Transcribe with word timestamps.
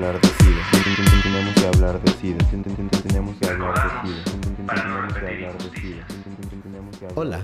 hablar 0.00 0.18
de 0.22 0.28
SIDA. 0.28 0.62
Tenemos 1.22 1.54
que 1.54 1.66
hablar 1.66 2.02
de 2.02 2.10
SIDA. 2.12 2.38
Tenemos 3.02 3.36
que 3.36 3.46
hablar 3.46 3.74
de 3.74 3.82
SIDA. 4.08 4.24
Tenemos 4.66 5.12
que 5.12 5.20
hablar 5.20 5.58
de 5.58 5.80
SIDA. 5.80 6.06
Hola, 7.16 7.42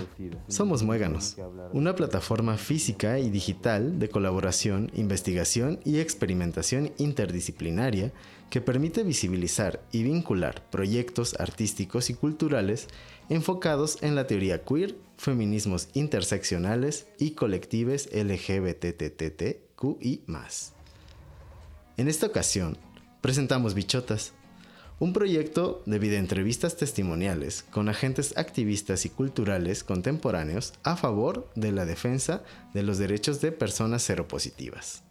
somos 0.49 0.83
Muéganos, 0.83 1.37
una 1.73 1.95
plataforma 1.95 2.57
física 2.57 3.19
y 3.19 3.29
digital 3.29 3.99
de 3.99 4.09
colaboración, 4.09 4.91
investigación 4.95 5.81
y 5.85 5.99
experimentación 5.99 6.93
interdisciplinaria 6.97 8.13
que 8.49 8.63
permite 8.63 9.03
visibilizar 9.03 9.83
y 9.93 10.03
vincular 10.05 10.63
proyectos 10.71 11.39
artísticos 11.39 12.09
y 12.09 12.15
culturales 12.15 12.89
enfocados 13.29 14.03
en 14.03 14.15
la 14.15 14.27
teoría 14.27 14.63
queer, 14.65 14.97
feminismos 15.19 15.89
interseccionales 15.93 17.09
y 17.19 17.33
colectives 17.33 18.09
LGBTTTQI+. 18.15 19.57
En 21.99 22.09
esta 22.09 22.27
ocasión, 22.27 22.77
presentamos 23.23 23.73
Bichotas, 23.73 24.35
un 24.99 25.15
proyecto 25.15 25.83
de 25.87 25.99
videoentrevistas 25.99 26.77
testimoniales 26.77 27.65
con 27.71 27.89
agentes 27.89 28.37
activistas 28.37 29.07
y 29.07 29.09
culturales 29.09 29.83
contemporáneos 29.83 30.75
a 30.83 30.97
favor 30.97 31.51
de 31.55 31.73
la 31.73 31.87
defensa 31.87 32.43
de 32.75 32.83
los 32.83 32.99
derechos 32.99 33.41
de 33.41 33.51
personas 33.51 34.03
seropositivas. 34.03 35.05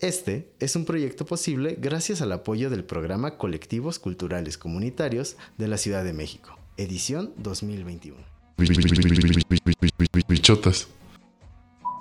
Este 0.00 0.48
es 0.58 0.74
un 0.74 0.86
proyecto 0.86 1.26
posible 1.26 1.76
gracias 1.78 2.22
al 2.22 2.32
apoyo 2.32 2.70
del 2.70 2.84
programa 2.84 3.36
Colectivos 3.36 3.98
Culturales 3.98 4.56
Comunitarios 4.56 5.36
de 5.58 5.68
la 5.68 5.76
Ciudad 5.76 6.02
de 6.02 6.14
México, 6.14 6.58
edición 6.78 7.34
2021. 7.36 8.16
Bichotas. 10.28 10.88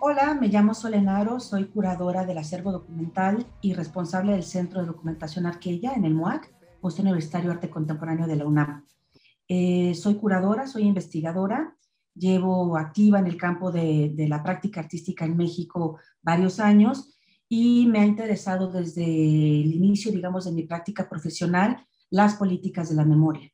Hola, 0.04 0.34
me 0.34 0.48
llamo 0.48 0.74
Solenaro, 0.74 1.40
soy 1.40 1.66
curadora 1.66 2.26
del 2.26 2.40
acervo 2.40 2.72
documental 2.72 3.46
y 3.62 3.76
responsable 3.76 4.32
del 4.32 4.42
Centro 4.42 4.82
de 4.82 4.88
Documentación 4.88 5.46
Arquella 5.46 5.94
en 5.94 6.06
el 6.06 6.16
MUAC, 6.16 6.52
Museo 6.82 7.04
Universitario 7.04 7.52
Arte 7.52 7.70
Contemporáneo 7.70 8.26
de 8.26 8.36
la 8.36 8.48
UNAM. 8.48 8.84
Eh, 9.48 9.94
soy 9.94 10.16
curadora, 10.16 10.66
soy 10.66 10.86
investigadora, 10.86 11.78
llevo 12.16 12.78
activa 12.78 13.20
en 13.20 13.28
el 13.28 13.38
campo 13.38 13.72
de, 13.72 14.12
de, 14.16 14.28
la 14.28 14.42
práctica 14.42 14.80
artística 14.80 15.24
en 15.24 15.38
México 15.38 16.00
varios 16.24 16.60
años 16.60 17.16
y 17.48 17.86
me 17.86 18.00
ha 18.00 18.06
interesado 18.08 18.72
desde 18.72 19.04
el 19.04 19.72
inicio, 19.72 20.12
digamos, 20.12 20.46
de 20.46 20.52
mi 20.52 20.64
práctica 20.64 21.08
profesional 21.08 21.86
las 22.10 22.34
políticas 22.38 22.90
de 22.90 22.96
la 22.96 23.06
memoria. 23.06 23.52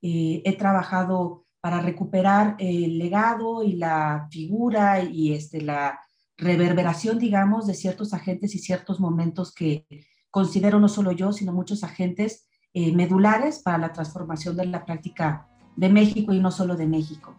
Eh, 0.00 0.40
he 0.46 0.56
trabajado 0.56 1.41
para 1.62 1.80
recuperar 1.80 2.56
el 2.58 2.98
legado 2.98 3.62
y 3.62 3.74
la 3.74 4.26
figura 4.32 5.00
y 5.00 5.32
este, 5.32 5.60
la 5.62 6.00
reverberación, 6.36 7.20
digamos, 7.20 7.68
de 7.68 7.74
ciertos 7.74 8.12
agentes 8.12 8.56
y 8.56 8.58
ciertos 8.58 8.98
momentos 8.98 9.54
que 9.54 9.86
considero 10.28 10.80
no 10.80 10.88
solo 10.88 11.12
yo, 11.12 11.32
sino 11.32 11.52
muchos 11.52 11.84
agentes 11.84 12.48
eh, 12.74 12.92
medulares 12.92 13.60
para 13.60 13.78
la 13.78 13.92
transformación 13.92 14.56
de 14.56 14.66
la 14.66 14.84
práctica 14.84 15.46
de 15.76 15.88
México 15.88 16.34
y 16.34 16.40
no 16.40 16.50
solo 16.50 16.74
de 16.74 16.88
México. 16.88 17.36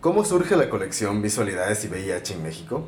¿Cómo 0.00 0.24
surge 0.24 0.56
la 0.56 0.68
colección 0.68 1.22
Visualidades 1.22 1.84
y 1.84 1.88
VIH 1.88 2.34
en 2.34 2.42
México? 2.42 2.84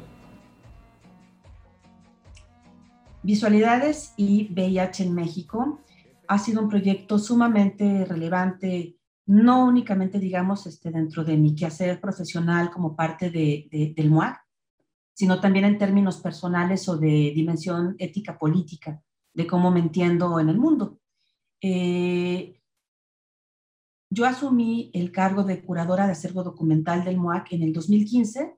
Visualidades 3.23 4.13
y 4.17 4.53
VIH 4.53 5.05
en 5.05 5.15
México 5.15 5.79
ha 6.27 6.39
sido 6.41 6.63
un 6.63 6.69
proyecto 6.69 7.21
sumamente 7.21 8.05
relevante 8.05 8.98
no 9.29 9.67
únicamente, 9.67 10.19
digamos, 10.19 10.67
este, 10.67 10.91
dentro 10.91 11.23
de 11.23 11.37
mi 11.37 11.55
quehacer 11.55 12.01
profesional 12.01 12.71
como 12.71 12.97
parte 12.97 13.31
de, 13.31 13.95
del 13.95 14.11
MUAC, 14.11 14.43
sino 15.13 15.39
también 15.39 15.67
en 15.67 15.77
términos 15.77 16.17
personales 16.17 16.89
o 16.89 16.97
de 16.97 17.33
dimensión 17.35 17.95
ética 17.99 18.39
política, 18.39 19.03
de 19.35 19.47
cómo 19.47 19.71
me 19.71 19.81
entiendo 19.81 20.41
en 20.41 20.49
el 20.49 20.57
mundo. 20.57 20.99
Eh, 21.61 22.59
yo 24.11 24.25
asumí 24.25 24.91
el 24.95 25.13
cargo 25.13 25.45
de 25.45 25.63
curadora 25.63 26.07
de 26.07 26.13
acervo 26.13 26.43
documental 26.43 27.05
del 27.05 27.19
MUAC 27.19 27.53
en 27.53 27.65
el 27.65 27.75
2015. 27.75 28.57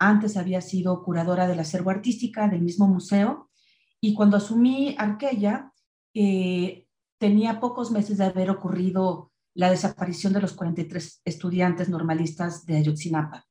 Antes 0.00 0.36
había 0.36 0.60
sido 0.60 1.04
curadora 1.04 1.46
del 1.46 1.60
acervo 1.60 1.90
artística 1.90 2.48
del 2.48 2.62
mismo 2.62 2.88
museo. 2.88 3.50
Y 4.00 4.14
cuando 4.14 4.38
asumí 4.38 4.96
Arquella, 4.98 5.72
eh, 6.12 6.88
tenía 7.18 7.60
pocos 7.60 7.92
meses 7.92 8.18
de 8.18 8.24
haber 8.24 8.50
ocurrido 8.50 9.30
la 9.54 9.70
desaparición 9.70 10.32
de 10.32 10.40
los 10.40 10.52
43 10.52 11.22
estudiantes 11.24 11.88
normalistas 11.88 12.64
de 12.66 12.76
Ayotzinapa. 12.76 13.44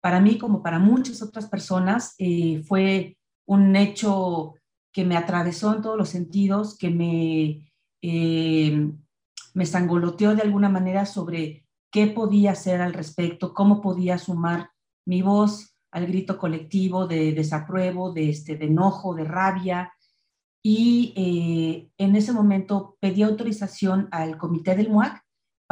Para 0.00 0.20
mí, 0.20 0.38
como 0.38 0.62
para 0.62 0.78
muchas 0.78 1.22
otras 1.22 1.46
personas, 1.46 2.14
eh, 2.18 2.62
fue 2.66 3.16
un 3.46 3.74
hecho 3.76 4.54
que 4.92 5.04
me 5.04 5.16
atravesó 5.16 5.74
en 5.74 5.82
todos 5.82 5.96
los 5.96 6.08
sentidos, 6.08 6.76
que 6.76 6.90
me, 6.90 7.72
eh, 8.02 8.90
me 9.54 9.66
sangoloteó 9.66 10.34
de 10.34 10.42
alguna 10.42 10.68
manera 10.68 11.06
sobre 11.06 11.64
qué 11.90 12.08
podía 12.08 12.52
hacer 12.52 12.80
al 12.80 12.92
respecto, 12.92 13.54
cómo 13.54 13.80
podía 13.80 14.18
sumar 14.18 14.70
mi 15.06 15.22
voz 15.22 15.76
al 15.92 16.06
grito 16.06 16.38
colectivo 16.38 17.06
de 17.06 17.32
desapruebo, 17.32 18.12
de, 18.12 18.30
este, 18.30 18.56
de 18.56 18.66
enojo, 18.66 19.14
de 19.14 19.24
rabia. 19.24 19.92
Y 20.64 21.12
eh, 21.16 21.90
en 21.98 22.16
ese 22.16 22.32
momento 22.32 22.96
pedí 22.98 23.22
autorización 23.22 24.08
al 24.10 24.38
comité 24.38 24.74
del 24.74 24.90
MUAC 24.90 25.21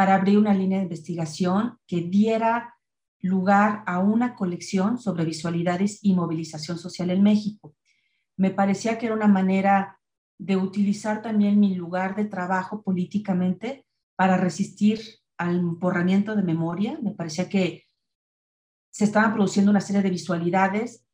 para 0.00 0.14
abrir 0.14 0.38
una 0.38 0.54
línea 0.54 0.78
de 0.78 0.84
investigación 0.84 1.76
que 1.86 2.00
diera 2.00 2.74
lugar 3.18 3.82
a 3.84 3.98
una 3.98 4.34
colección 4.34 4.96
sobre 4.96 5.26
visualidades 5.26 5.98
y 6.00 6.14
movilización 6.14 6.78
social 6.78 7.10
en 7.10 7.22
México. 7.22 7.76
Me 8.38 8.50
parecía 8.50 8.96
que 8.96 9.04
era 9.04 9.14
una 9.14 9.26
manera 9.26 10.00
de 10.38 10.56
utilizar 10.56 11.20
también 11.20 11.60
mi 11.60 11.74
lugar 11.74 12.16
de 12.16 12.24
trabajo 12.24 12.80
políticamente 12.82 13.84
para 14.16 14.38
resistir 14.38 15.02
al 15.36 15.60
borramiento 15.60 16.34
de 16.34 16.44
memoria. 16.44 16.98
Me 17.02 17.10
parecía 17.10 17.50
que 17.50 17.84
se 18.90 19.04
estaban 19.04 19.34
produciendo 19.34 19.70
una 19.70 19.82
serie 19.82 20.00
de 20.00 20.08
visualidades, 20.08 21.04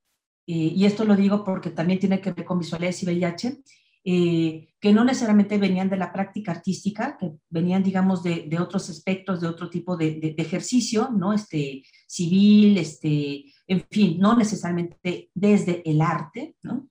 eh, 0.46 0.54
y 0.54 0.86
esto 0.86 1.04
lo 1.04 1.16
digo 1.16 1.42
porque 1.42 1.70
también 1.70 1.98
tiene 1.98 2.20
que 2.20 2.30
ver 2.30 2.44
con 2.44 2.60
visualidades 2.60 3.02
y 3.02 3.06
VIH, 3.06 3.64
eh, 4.08 4.68
que 4.78 4.92
no 4.92 5.04
necesariamente 5.04 5.58
venían 5.58 5.90
de 5.90 5.96
la 5.96 6.12
práctica 6.12 6.52
artística, 6.52 7.16
que 7.18 7.32
venían, 7.50 7.82
digamos, 7.82 8.22
de, 8.22 8.56
otros 8.60 8.88
aspectos, 8.88 9.40
de 9.40 9.48
otro 9.48 9.68
tipo 9.68 9.96
de, 9.96 10.32
ejercicio, 10.38 11.10
¿no? 11.10 11.32
Este, 11.32 11.82
civil, 12.06 12.78
este, 12.78 13.46
en 13.66 13.84
fin, 13.90 14.20
no 14.20 14.36
necesariamente 14.36 15.32
desde 15.34 15.82
el 15.90 16.00
arte, 16.00 16.54
¿no? 16.62 16.88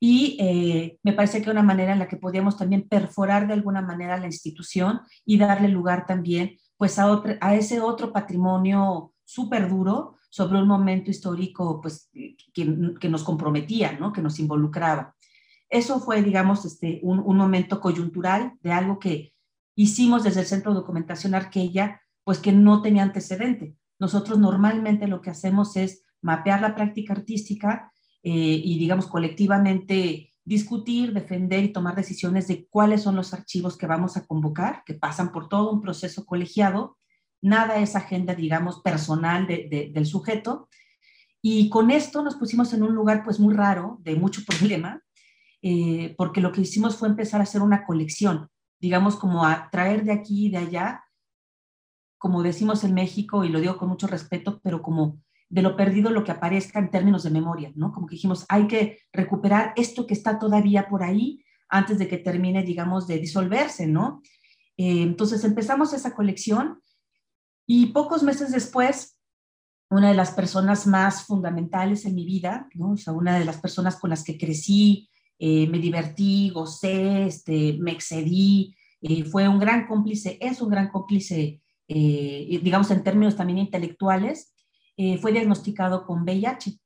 Y 0.00 0.38
eh, 0.40 0.98
me 1.04 1.12
parece 1.12 1.40
que 1.40 1.50
una 1.50 1.62
manera 1.62 1.92
en 1.92 2.00
la 2.00 2.08
que 2.08 2.16
podíamos 2.16 2.56
también 2.56 2.88
perforar 2.88 3.46
de 3.46 3.52
alguna 3.52 3.80
manera 3.80 4.18
la 4.18 4.26
institución 4.26 5.02
y 5.24 5.38
darle 5.38 5.68
lugar 5.68 6.04
también, 6.04 6.56
pues, 6.76 6.98
a, 6.98 7.22
a 7.40 7.54
ese 7.54 7.80
otro 7.80 8.12
patrimonio 8.12 9.12
súper 9.24 9.68
duro 9.68 10.16
sobre 10.30 10.60
un 10.60 10.66
momento 10.66 11.12
histórico, 11.12 11.80
pues, 11.80 12.10
que, 12.12 12.34
que 13.00 13.08
nos 13.08 13.22
comprometía, 13.22 13.92
¿no? 13.92 14.12
Que 14.12 14.20
nos 14.20 14.40
involucraba. 14.40 15.14
Eso 15.70 16.00
fue, 16.00 16.22
digamos, 16.22 16.64
este, 16.64 16.98
un, 17.02 17.36
momento 17.36 17.80
coyuntural 17.80 18.58
de 18.60 18.72
algo 18.72 18.98
que 18.98 19.32
hicimos 19.76 20.24
desde 20.24 20.40
el 20.40 20.46
Centro 20.46 20.72
de 20.72 20.80
Documentación 20.80 21.34
Arquella, 21.34 22.02
pues 22.24 22.38
que 22.38 22.50
no 22.50 22.82
tenía 22.82 23.04
antecedente. 23.04 23.76
Nosotros 24.00 24.40
normalmente 24.40 25.06
lo 25.06 25.20
que 25.20 25.30
hacemos 25.30 25.76
es 25.76 26.02
mapear 26.22 26.60
la 26.60 26.74
práctica 26.74 27.12
artística 27.12 27.92
eh, 28.24 28.32
y, 28.32 28.78
digamos, 28.78 29.06
colectivamente 29.06 30.34
discutir, 30.44 31.12
defender 31.12 31.62
y 31.62 31.72
tomar 31.72 31.94
decisiones 31.94 32.48
de 32.48 32.66
cuáles 32.68 33.02
son 33.02 33.14
los 33.14 33.32
archivos 33.32 33.76
que 33.76 33.86
vamos 33.86 34.16
a 34.16 34.26
convocar, 34.26 34.82
que 34.84 34.94
pasan 34.94 35.30
por 35.30 35.48
todo 35.48 35.70
un 35.70 35.80
proceso 35.80 36.26
colegiado. 36.26 36.98
Nada 37.40 37.76
es 37.76 37.94
agenda, 37.94 38.34
digamos, 38.34 38.80
personal 38.80 39.46
del 39.46 40.06
sujeto. 40.06 40.68
Y 41.40 41.70
con 41.70 41.92
esto 41.92 42.22
nos 42.22 42.34
pusimos 42.34 42.72
en 42.72 42.82
un 42.82 42.94
lugar, 42.94 43.22
pues, 43.22 43.38
muy 43.38 43.54
raro, 43.54 43.98
de 44.00 44.16
mucho 44.16 44.42
problema, 44.46 45.00
eh, 45.62 46.14
porque 46.16 46.40
lo 46.40 46.52
que 46.52 46.62
hicimos 46.62 46.96
fue 46.96 47.08
empezar 47.08 47.40
a 47.40 47.44
hacer 47.44 47.62
una 47.62 47.84
colección, 47.84 48.48
digamos, 48.80 49.16
como 49.16 49.44
a 49.44 49.68
traer 49.70 50.04
de 50.04 50.12
aquí 50.12 50.46
y 50.46 50.50
de 50.50 50.58
allá, 50.58 51.04
como 52.18 52.42
decimos 52.42 52.84
en 52.84 52.94
México, 52.94 53.44
y 53.44 53.48
lo 53.48 53.60
digo 53.60 53.76
con 53.76 53.88
mucho 53.88 54.06
respeto, 54.06 54.60
pero 54.62 54.82
como 54.82 55.18
de 55.48 55.62
lo 55.62 55.76
perdido 55.76 56.10
lo 56.10 56.22
que 56.22 56.30
aparezca 56.30 56.78
en 56.78 56.90
términos 56.90 57.24
de 57.24 57.30
memoria, 57.30 57.72
¿no? 57.74 57.92
Como 57.92 58.06
que 58.06 58.14
dijimos, 58.14 58.46
hay 58.48 58.66
que 58.66 59.00
recuperar 59.12 59.72
esto 59.76 60.06
que 60.06 60.14
está 60.14 60.38
todavía 60.38 60.88
por 60.88 61.02
ahí 61.02 61.44
antes 61.68 61.98
de 61.98 62.08
que 62.08 62.18
termine, 62.18 62.62
digamos, 62.62 63.06
de 63.06 63.18
disolverse, 63.18 63.86
¿no? 63.86 64.22
Eh, 64.76 65.02
entonces 65.02 65.42
empezamos 65.44 65.92
esa 65.92 66.14
colección 66.14 66.80
y 67.66 67.86
pocos 67.86 68.22
meses 68.22 68.52
después, 68.52 69.18
una 69.90 70.08
de 70.08 70.14
las 70.14 70.30
personas 70.30 70.86
más 70.86 71.24
fundamentales 71.24 72.04
en 72.04 72.14
mi 72.14 72.24
vida, 72.24 72.68
¿no? 72.74 72.92
O 72.92 72.96
sea, 72.96 73.12
una 73.12 73.38
de 73.38 73.44
las 73.44 73.58
personas 73.58 73.96
con 73.96 74.10
las 74.10 74.22
que 74.22 74.38
crecí, 74.38 75.10
eh, 75.42 75.66
me 75.68 75.78
divertí, 75.78 76.50
gocé, 76.50 77.24
este, 77.24 77.78
me 77.80 77.92
excedí, 77.92 78.76
eh, 79.00 79.24
fue 79.24 79.48
un 79.48 79.58
gran 79.58 79.86
cómplice, 79.86 80.36
es 80.38 80.60
un 80.60 80.68
gran 80.68 80.90
cómplice, 80.90 81.62
eh, 81.88 82.60
digamos 82.62 82.90
en 82.90 83.02
términos 83.02 83.36
también 83.36 83.58
intelectuales, 83.58 84.54
fue 85.22 85.32
diagnosticado 85.32 86.04
con 86.04 86.24
VIH. 86.24 86.78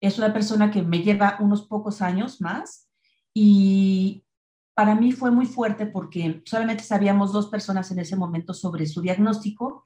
Es 0.00 0.16
una 0.16 0.32
persona 0.32 0.70
que 0.70 0.80
me 0.80 1.02
lleva 1.02 1.36
unos 1.40 1.66
pocos 1.66 2.00
años 2.00 2.40
más 2.40 2.88
y 3.34 4.24
para 4.72 4.94
mí 4.94 5.12
fue 5.12 5.30
muy 5.30 5.44
fuerte 5.44 5.84
porque 5.84 6.40
solamente 6.46 6.84
sabíamos 6.84 7.34
dos 7.34 7.48
personas 7.48 7.90
en 7.90 7.98
ese 7.98 8.16
momento 8.16 8.54
sobre 8.54 8.86
su 8.86 9.02
diagnóstico 9.02 9.82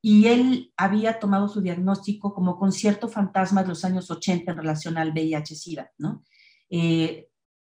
y 0.00 0.28
él 0.28 0.72
había 0.76 1.18
tomado 1.18 1.48
su 1.48 1.60
diagnóstico 1.60 2.32
como 2.32 2.56
con 2.56 2.70
cierto 2.70 3.08
fantasma 3.08 3.64
de 3.64 3.70
los 3.70 3.84
años 3.84 4.08
80 4.08 4.52
en 4.52 4.56
relación 4.56 4.96
al 4.96 5.10
VIH-Sida, 5.10 5.90
¿no? 5.98 6.22
Eh, 6.70 7.31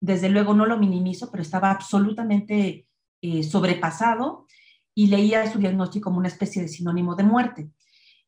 desde 0.03 0.29
luego 0.29 0.53
no 0.53 0.67
lo 0.67 0.79
minimizo, 0.79 1.31
pero 1.31 1.43
estaba 1.43 1.71
absolutamente 1.71 2.89
eh, 3.23 3.43
sobrepasado 3.45 4.47
y 4.97 5.07
leía 5.07 5.51
su 5.51 5.61
diagnóstico 5.61 6.07
como 6.07 6.19
una 6.19 6.27
especie 6.27 6.61
de 6.61 6.67
sinónimo 6.67 7.15
de 7.15 7.23
muerte. 7.23 7.71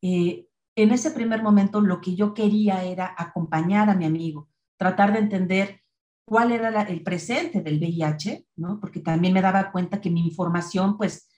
Eh, 0.00 0.46
en 0.76 0.92
ese 0.92 1.10
primer 1.10 1.42
momento 1.42 1.80
lo 1.80 2.00
que 2.00 2.14
yo 2.14 2.32
quería 2.32 2.84
era 2.84 3.12
acompañar 3.18 3.90
a 3.90 3.96
mi 3.96 4.04
amigo, 4.04 4.48
tratar 4.76 5.12
de 5.12 5.18
entender 5.18 5.80
cuál 6.24 6.52
era 6.52 6.82
el 6.82 7.02
presente 7.02 7.60
del 7.60 7.80
VIH, 7.80 8.46
¿no? 8.54 8.78
Porque 8.78 9.00
también 9.00 9.34
me 9.34 9.42
daba 9.42 9.72
cuenta 9.72 10.00
que 10.00 10.10
mi 10.10 10.20
información, 10.20 10.96
pues, 10.96 11.28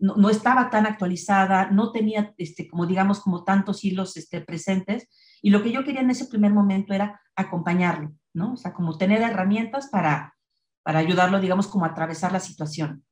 no, 0.00 0.28
estaba 0.28 0.70
tan 0.70 0.86
actualizada, 0.86 1.70
no 1.70 1.92
tenía, 1.92 2.34
este, 2.36 2.68
como 2.68 2.84
digamos, 2.84 3.20
como 3.20 3.44
tantos 3.44 3.84
hilos 3.84 4.16
este, 4.16 4.40
presentes, 4.40 5.08
y 5.40 5.50
lo 5.50 5.62
que 5.62 5.70
yo 5.70 5.84
quería 5.84 6.00
en 6.00 6.10
ese 6.10 6.26
primer 6.26 6.52
momento 6.52 6.92
era 6.92 7.20
acompañarlo, 7.36 8.12
¿no? 8.34 8.54
O 8.54 8.56
sea, 8.56 8.74
como 8.74 8.98
tener 8.98 9.22
herramientas 9.22 9.88
para, 9.88 10.36
para 10.82 10.98
ayudarlo, 10.98 11.40
digamos, 11.40 11.68
como 11.68 11.84
a 11.84 11.88
atravesar 11.88 12.32
la 12.32 12.40
situación. 12.40 13.04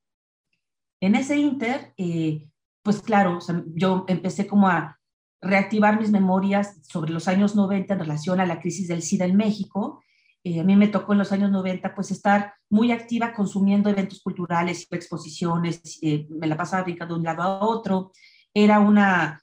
En 1.01 1.15
ese 1.15 1.37
inter, 1.37 1.95
eh, 1.97 2.47
pues 2.83 3.01
claro, 3.01 3.39
yo 3.75 4.05
empecé 4.09 4.47
como 4.47 4.69
a 4.69 4.99
reactivar 5.41 5.99
mis 5.99 6.11
memorias 6.11 6.79
sobre 6.83 7.13
los 7.13 7.27
años 7.29 7.57
90 7.57 7.95
en 7.95 8.01
relación 8.01 8.41
a 8.41 8.47
la 8.47 8.61
crisis 8.61 8.89
del 8.89 9.03
SIDA 9.03 9.25
en 9.25 9.37
México. 9.37 10.03
Eh, 10.45 10.61
a 10.61 10.65
mí 10.65 10.77
me 10.77 10.89
tocó 10.89 11.13
en 11.13 11.19
los 11.19 11.33
años 11.33 11.51
90 11.51 11.95
pues 11.95 12.11
estar 12.11 12.55
muy 12.71 12.93
activa 12.93 13.33
consumiendo 13.33 13.91
eventos 13.91 14.21
culturales, 14.23 14.87
exposiciones, 14.91 15.99
eh, 16.03 16.27
me 16.31 16.47
la 16.47 16.57
pasaba 16.57 16.85
brincando 16.85 17.15
de 17.15 17.21
un 17.21 17.25
lado 17.25 17.43
a 17.43 17.65
otro. 17.65 18.13
Era 18.55 18.79
una 18.79 19.42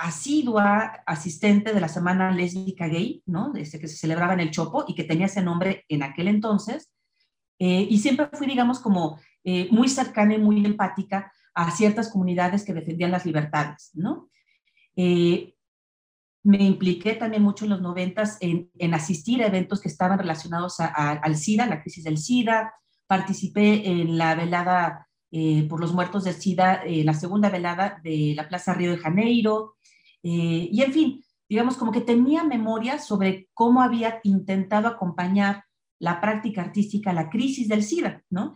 asidua 0.00 1.02
asistente 1.04 1.74
de 1.74 1.80
la 1.80 1.88
Semana 1.88 2.30
Lésbica 2.30 2.88
Gay, 2.88 3.22
¿no? 3.26 3.50
Desde 3.50 3.78
que 3.78 3.86
se 3.86 3.98
celebraba 3.98 4.32
en 4.32 4.40
el 4.40 4.50
Chopo 4.50 4.86
y 4.88 4.94
que 4.94 5.04
tenía 5.04 5.26
ese 5.26 5.42
nombre 5.42 5.84
en 5.88 6.02
aquel 6.02 6.28
entonces. 6.28 6.90
Eh, 7.58 7.86
y 7.88 7.98
siempre 7.98 8.30
fui, 8.32 8.46
digamos, 8.46 8.80
como 8.80 9.20
eh, 9.44 9.68
muy 9.70 9.90
cercana 9.90 10.34
y 10.34 10.38
muy 10.38 10.64
empática 10.64 11.30
a 11.54 11.70
ciertas 11.70 12.08
comunidades 12.08 12.64
que 12.64 12.72
defendían 12.72 13.10
las 13.10 13.26
libertades, 13.26 13.90
¿no? 13.92 14.30
Eh, 14.96 15.54
me 16.44 16.64
impliqué 16.64 17.16
también 17.16 17.42
mucho 17.42 17.66
en 17.66 17.70
los 17.70 17.82
noventas 17.82 18.38
en, 18.40 18.70
en 18.78 18.94
asistir 18.94 19.42
a 19.42 19.48
eventos 19.48 19.82
que 19.82 19.88
estaban 19.88 20.18
relacionados 20.18 20.80
al 20.80 21.36
SIDA, 21.36 21.66
la 21.66 21.82
crisis 21.82 22.04
del 22.04 22.16
SIDA. 22.16 22.72
Participé 23.06 23.86
en 23.86 24.16
la 24.16 24.34
velada 24.34 25.06
por 25.68 25.78
los 25.78 25.92
muertos 25.92 26.24
del 26.24 26.34
SIDA, 26.34 26.82
la 26.86 27.12
segunda 27.12 27.50
velada 27.50 28.00
de 28.02 28.32
la 28.34 28.48
Plaza 28.48 28.72
Río 28.72 28.92
de 28.92 28.96
Janeiro. 28.96 29.76
Eh, 30.22 30.68
y 30.70 30.82
en 30.82 30.92
fin, 30.92 31.24
digamos 31.48 31.76
como 31.76 31.92
que 31.92 32.00
tenía 32.00 32.44
memoria 32.44 32.98
sobre 32.98 33.48
cómo 33.54 33.82
había 33.82 34.20
intentado 34.22 34.88
acompañar 34.88 35.64
la 35.98 36.20
práctica 36.20 36.62
artística 36.62 37.10
a 37.10 37.14
la 37.14 37.28
crisis 37.28 37.68
del 37.68 37.82
SIDA, 37.82 38.22
¿no? 38.30 38.54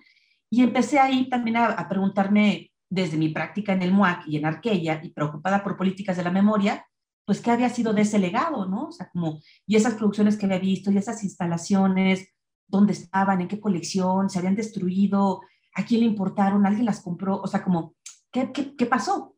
Y 0.50 0.62
empecé 0.62 0.98
ahí 0.98 1.28
también 1.28 1.56
a, 1.56 1.88
preguntarme 1.88 2.70
desde 2.88 3.16
mi 3.16 3.28
práctica 3.30 3.72
en 3.72 3.82
el 3.82 3.92
MUAC 3.92 4.28
y 4.28 4.36
en 4.36 4.46
Arquella 4.46 5.00
y 5.02 5.10
preocupada 5.10 5.64
por 5.64 5.76
políticas 5.76 6.16
de 6.16 6.22
la 6.22 6.30
memoria, 6.30 6.86
pues 7.24 7.40
qué 7.40 7.50
había 7.50 7.68
sido 7.70 7.92
de 7.92 8.02
ese 8.02 8.18
legado, 8.18 8.66
¿no? 8.66 8.88
O 8.88 8.92
sea, 8.92 9.08
como, 9.10 9.40
y 9.66 9.76
esas 9.76 9.94
producciones 9.94 10.36
que 10.36 10.46
había 10.46 10.58
visto, 10.58 10.92
y 10.92 10.98
esas 10.98 11.24
instalaciones, 11.24 12.28
dónde 12.68 12.92
estaban, 12.92 13.40
en 13.40 13.48
qué 13.48 13.58
colección, 13.60 14.30
se 14.30 14.38
habían 14.38 14.54
destruido, 14.54 15.40
a 15.74 15.84
quién 15.84 16.00
le 16.00 16.06
importaron, 16.06 16.66
alguien 16.66 16.86
las 16.86 17.00
compró, 17.00 17.40
o 17.40 17.46
sea, 17.46 17.64
como, 17.64 17.94
¿qué, 18.30 18.52
qué, 18.52 18.76
qué 18.76 18.86
pasó? 18.86 19.33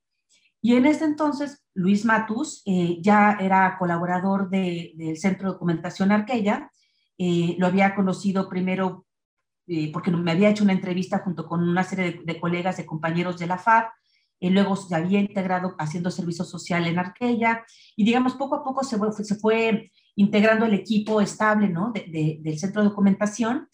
Y 0.67 0.75
en 0.75 0.85
ese 0.85 1.05
entonces, 1.05 1.65
Luis 1.75 2.05
Matus 2.05 2.63
eh, 2.67 2.99
ya 3.01 3.39
era 3.41 3.77
colaborador 3.79 4.51
del 4.51 5.17
Centro 5.17 5.47
de 5.47 5.53
Documentación 5.53 6.11
Arquella. 6.11 6.73
Eh, 7.17 7.55
lo 7.57 7.69
había 7.69 7.95
conocido 7.95 8.49
primero 8.49 9.07
eh, 9.69 9.93
porque 9.93 10.11
me 10.11 10.33
había 10.33 10.51
hecho 10.51 10.65
una 10.65 10.73
entrevista 10.73 11.21
junto 11.21 11.47
con 11.47 11.63
una 11.63 11.85
serie 11.85 12.21
de, 12.25 12.41
colegas, 12.41 12.79
de 12.79 12.85
compañeros 12.85 13.39
de 13.39 13.47
la 13.47 13.59
FAD. 13.59 13.85
luego 14.41 14.75
se 14.75 14.97
había 14.97 15.21
integrado 15.21 15.77
haciendo 15.79 16.11
servicio 16.11 16.45
social 16.45 16.85
en 16.89 16.99
Arquella. 16.99 17.65
Y 17.95 18.05
digamos, 18.05 18.35
poco 18.35 18.57
a 18.57 18.65
poco 18.65 18.83
se 18.83 19.37
fue, 19.37 19.93
integrando 20.17 20.67
el 20.67 20.75
equipo 20.75 21.21
estable 21.21 21.69
¿no? 21.69 21.93
del 21.93 22.59
Centro 22.59 22.83
de 22.83 22.89
Documentación. 22.89 23.69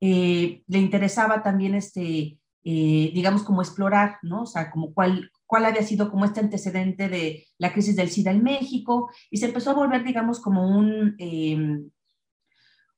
le 0.00 0.78
interesaba 0.78 1.42
también 1.42 1.74
este, 1.74 2.38
digamos, 2.64 3.42
como 3.42 3.60
explorar, 3.60 4.16
¿no? 4.22 4.44
O 4.44 4.46
sea, 4.46 4.70
como 4.70 4.94
cuál, 4.94 5.30
cuál 5.50 5.64
había 5.64 5.82
sido 5.82 6.12
como 6.12 6.24
este 6.24 6.38
antecedente 6.38 7.08
de 7.08 7.44
la 7.58 7.72
crisis 7.72 7.96
del 7.96 8.08
SIDA 8.08 8.30
en 8.30 8.44
México, 8.44 9.10
y 9.32 9.38
se 9.38 9.46
empezó 9.46 9.70
a 9.70 9.74
volver, 9.74 10.04
digamos, 10.04 10.38
como 10.38 10.68
un, 10.68 11.16
em, 11.18 11.90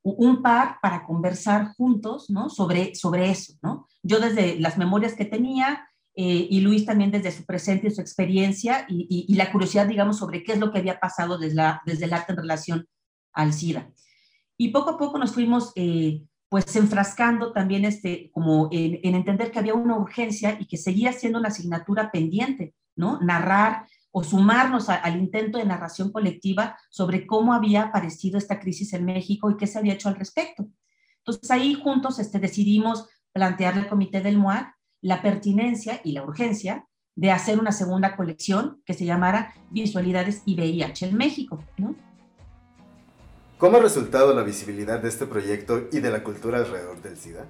un 0.02 0.42
par 0.42 0.76
para 0.82 1.06
conversar 1.06 1.72
juntos, 1.76 2.28
¿no? 2.28 2.50
Sobre, 2.50 2.94
sobre 2.94 3.30
eso, 3.30 3.54
¿no? 3.62 3.88
Yo 4.02 4.20
desde 4.20 4.60
las 4.60 4.76
memorias 4.76 5.14
que 5.14 5.24
tenía, 5.24 5.88
eh, 6.14 6.46
y 6.50 6.60
Luis 6.60 6.84
también 6.84 7.10
desde 7.10 7.32
su 7.32 7.46
presente 7.46 7.88
y 7.88 7.90
su 7.90 8.02
experiencia, 8.02 8.84
y, 8.86 9.34
la 9.34 9.50
curiosidad, 9.50 9.86
digamos, 9.86 10.18
sobre 10.18 10.44
qué 10.44 10.52
es 10.52 10.58
lo 10.58 10.70
que 10.70 10.80
había 10.80 11.00
pasado 11.00 11.38
desde, 11.38 11.54
la, 11.54 11.80
desde 11.86 12.04
el 12.04 12.12
arte 12.12 12.32
en 12.32 12.38
relación 12.38 12.86
al 13.32 13.54
SIDA. 13.54 13.90
Y 14.58 14.68
poco 14.68 14.90
a 14.90 14.98
poco 14.98 15.18
nos 15.18 15.32
fuimos 15.32 15.72
eh, 15.74 16.20
pues 16.52 16.76
enfrascando 16.76 17.50
también 17.50 17.86
este, 17.86 18.30
como 18.30 18.68
en, 18.70 19.14
entender 19.14 19.50
que 19.50 19.58
había 19.58 19.72
una 19.72 19.96
urgencia 19.96 20.58
y 20.60 20.66
que 20.66 20.76
seguía 20.76 21.10
siendo 21.14 21.38
una 21.38 21.48
asignatura 21.48 22.10
pendiente, 22.10 22.74
¿no? 22.94 23.18
Narrar 23.22 23.86
o 24.10 24.22
sumarnos 24.22 24.90
al 24.90 25.18
intento 25.18 25.56
de 25.56 25.64
narración 25.64 26.12
colectiva 26.12 26.76
sobre 26.90 27.26
cómo 27.26 27.54
había 27.54 27.84
aparecido 27.84 28.36
esta 28.36 28.60
crisis 28.60 28.92
en 28.92 29.06
México 29.06 29.50
y 29.50 29.56
qué 29.56 29.66
se 29.66 29.78
había 29.78 29.94
hecho 29.94 30.10
al 30.10 30.16
respecto. 30.16 30.68
Entonces 31.20 31.50
ahí 31.50 31.72
juntos 31.72 32.18
este, 32.18 32.38
decidimos 32.38 33.08
plantearle 33.32 33.80
al 33.80 33.88
comité 33.88 34.20
del 34.20 34.36
MOAC 34.36 34.76
la 35.00 35.22
pertinencia 35.22 36.02
y 36.04 36.12
la 36.12 36.22
urgencia 36.22 36.86
de 37.14 37.30
hacer 37.30 37.58
una 37.58 37.72
segunda 37.72 38.14
colección 38.14 38.82
que 38.84 38.92
se 38.92 39.06
llamara 39.06 39.54
Visualidades 39.70 40.42
y 40.44 40.56
VIH 40.56 41.06
en 41.06 41.16
México, 41.16 41.64
¿no? 41.78 42.11
¿Cómo 43.62 43.76
ha 43.76 43.80
resultado 43.80 44.34
la 44.34 44.42
visibilidad 44.42 45.00
de 45.00 45.08
este 45.08 45.24
proyecto 45.24 45.86
y 45.92 46.00
de 46.00 46.10
la 46.10 46.24
cultura 46.24 46.58
alrededor 46.58 47.00
del 47.00 47.16
SIDA? 47.16 47.46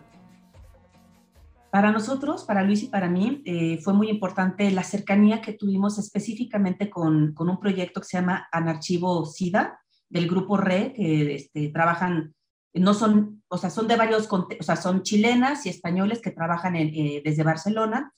Para 1.71 1.91
nosotros, 1.91 2.45
para 2.45 2.63
Luis 2.63 2.83
y 2.83 2.89
para 2.89 3.09
mí, 3.09 3.41
eh, 3.47 3.79
fue 3.79 3.95
muy 3.95 4.11
importante 4.11 4.71
la 4.73 4.83
cercanía 4.83 5.41
que 5.41 5.55
tuvimos 5.55 5.99
específicamente 5.99 6.91
con, 6.91 7.33
con, 7.33 7.49
un 7.49 7.59
proyecto 7.59 8.03
que 8.03 8.09
se 8.09 8.19
llama 8.19 8.47
Anarchivo 8.53 9.25
SIDA, 9.25 9.81
del 10.11 10.29
grupo 10.29 10.59
RE, 10.59 10.93
que 10.93 11.35
este, 11.35 11.71
trabajan, 11.71 12.35
no 12.75 12.93
son, 12.93 13.43
o 13.49 13.57
sea, 13.57 13.71
son 13.71 13.89
de 13.89 13.97
varios, 13.97 14.31
o 14.31 14.49
sea, 14.61 14.77
son 14.77 15.05
chilenas 15.05 15.65
y 15.65 15.71
españoles 15.71 16.21
que 16.21 16.31
trabajan 16.31 16.77
eh, 16.77 17.23
desde 17.25 17.43
Barcelona. 17.43 18.13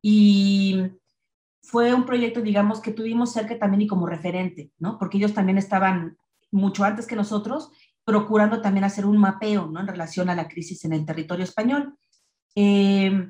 Y 0.00 0.80
fue 1.62 1.92
un 1.92 2.06
proyecto, 2.06 2.40
digamos, 2.40 2.80
que 2.80 2.92
tuvimos 2.92 3.34
cerca 3.34 3.58
también 3.58 3.82
y 3.82 3.86
como 3.86 4.06
referente, 4.06 4.70
¿no? 4.78 4.96
Porque 4.96 5.18
ellos 5.18 5.34
también 5.34 5.58
estaban 5.58 6.16
mucho 6.54 6.84
antes 6.84 7.06
que 7.06 7.16
nosotros, 7.16 7.70
procurando 8.04 8.60
también 8.60 8.84
hacer 8.84 9.06
un 9.06 9.18
mapeo 9.18 9.66
¿no? 9.66 9.80
en 9.80 9.86
relación 9.86 10.28
a 10.30 10.34
la 10.34 10.48
crisis 10.48 10.84
en 10.84 10.92
el 10.92 11.04
territorio 11.04 11.44
español. 11.44 11.96
Eh, 12.54 13.28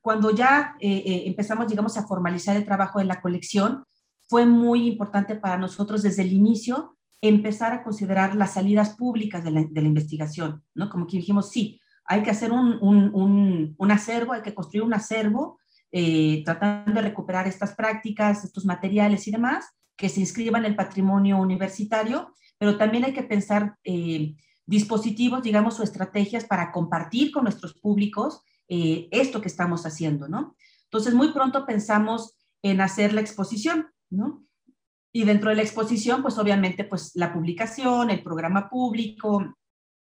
cuando 0.00 0.30
ya 0.30 0.76
eh, 0.80 1.02
eh, 1.04 1.22
empezamos, 1.26 1.68
digamos, 1.68 1.96
a 1.96 2.06
formalizar 2.06 2.56
el 2.56 2.64
trabajo 2.64 2.98
de 2.98 3.04
la 3.04 3.20
colección, 3.20 3.84
fue 4.28 4.46
muy 4.46 4.86
importante 4.86 5.36
para 5.36 5.58
nosotros 5.58 6.02
desde 6.02 6.22
el 6.22 6.32
inicio 6.32 6.96
empezar 7.20 7.72
a 7.72 7.82
considerar 7.82 8.34
las 8.34 8.54
salidas 8.54 8.96
públicas 8.96 9.44
de 9.44 9.50
la, 9.50 9.60
investigación, 9.60 10.64
¿no? 10.74 10.88
Como 10.88 11.06
que 11.06 11.18
dijimos, 11.18 11.50
sí, 11.50 11.78
hay 12.06 12.22
que 12.22 12.30
hacer 12.30 12.50
un, 12.50 12.78
un, 12.80 13.74
un, 13.76 13.90
acervo, 13.90 14.32
hay 14.32 14.40
que 14.40 14.54
construir 14.54 14.84
un 14.84 14.94
acervo, 14.94 15.58
tratando 16.44 16.94
de 16.94 17.08
recuperar 17.08 17.46
estas 17.46 17.74
prácticas, 17.74 18.44
estos 18.44 18.64
materiales 18.64 19.28
y 19.28 19.32
demás, 19.32 19.66
que 20.00 20.08
se 20.08 20.20
inscriban 20.20 20.64
en 20.64 20.72
el 20.72 20.76
patrimonio 20.76 21.38
universitario 21.38 22.34
pero 22.60 22.76
también 22.76 23.04
hay 23.06 23.14
que 23.14 23.22
pensar 23.22 23.78
eh, 23.84 24.36
dispositivos, 24.66 25.42
digamos, 25.42 25.80
o 25.80 25.82
estrategias 25.82 26.44
para 26.44 26.70
compartir 26.72 27.32
con 27.32 27.44
nuestros 27.44 27.72
públicos 27.72 28.42
eh, 28.68 29.08
esto 29.12 29.40
que 29.40 29.48
estamos 29.48 29.86
haciendo, 29.86 30.28
¿no? 30.28 30.54
Entonces, 30.84 31.14
muy 31.14 31.32
pronto 31.32 31.64
pensamos 31.64 32.36
en 32.62 32.82
hacer 32.82 33.14
la 33.14 33.22
exposición, 33.22 33.86
¿no? 34.10 34.44
Y 35.10 35.24
dentro 35.24 35.48
de 35.48 35.56
la 35.56 35.62
exposición, 35.62 36.20
pues 36.20 36.36
obviamente, 36.36 36.84
pues 36.84 37.12
la 37.14 37.32
publicación, 37.32 38.10
el 38.10 38.22
programa 38.22 38.68
público 38.68 39.56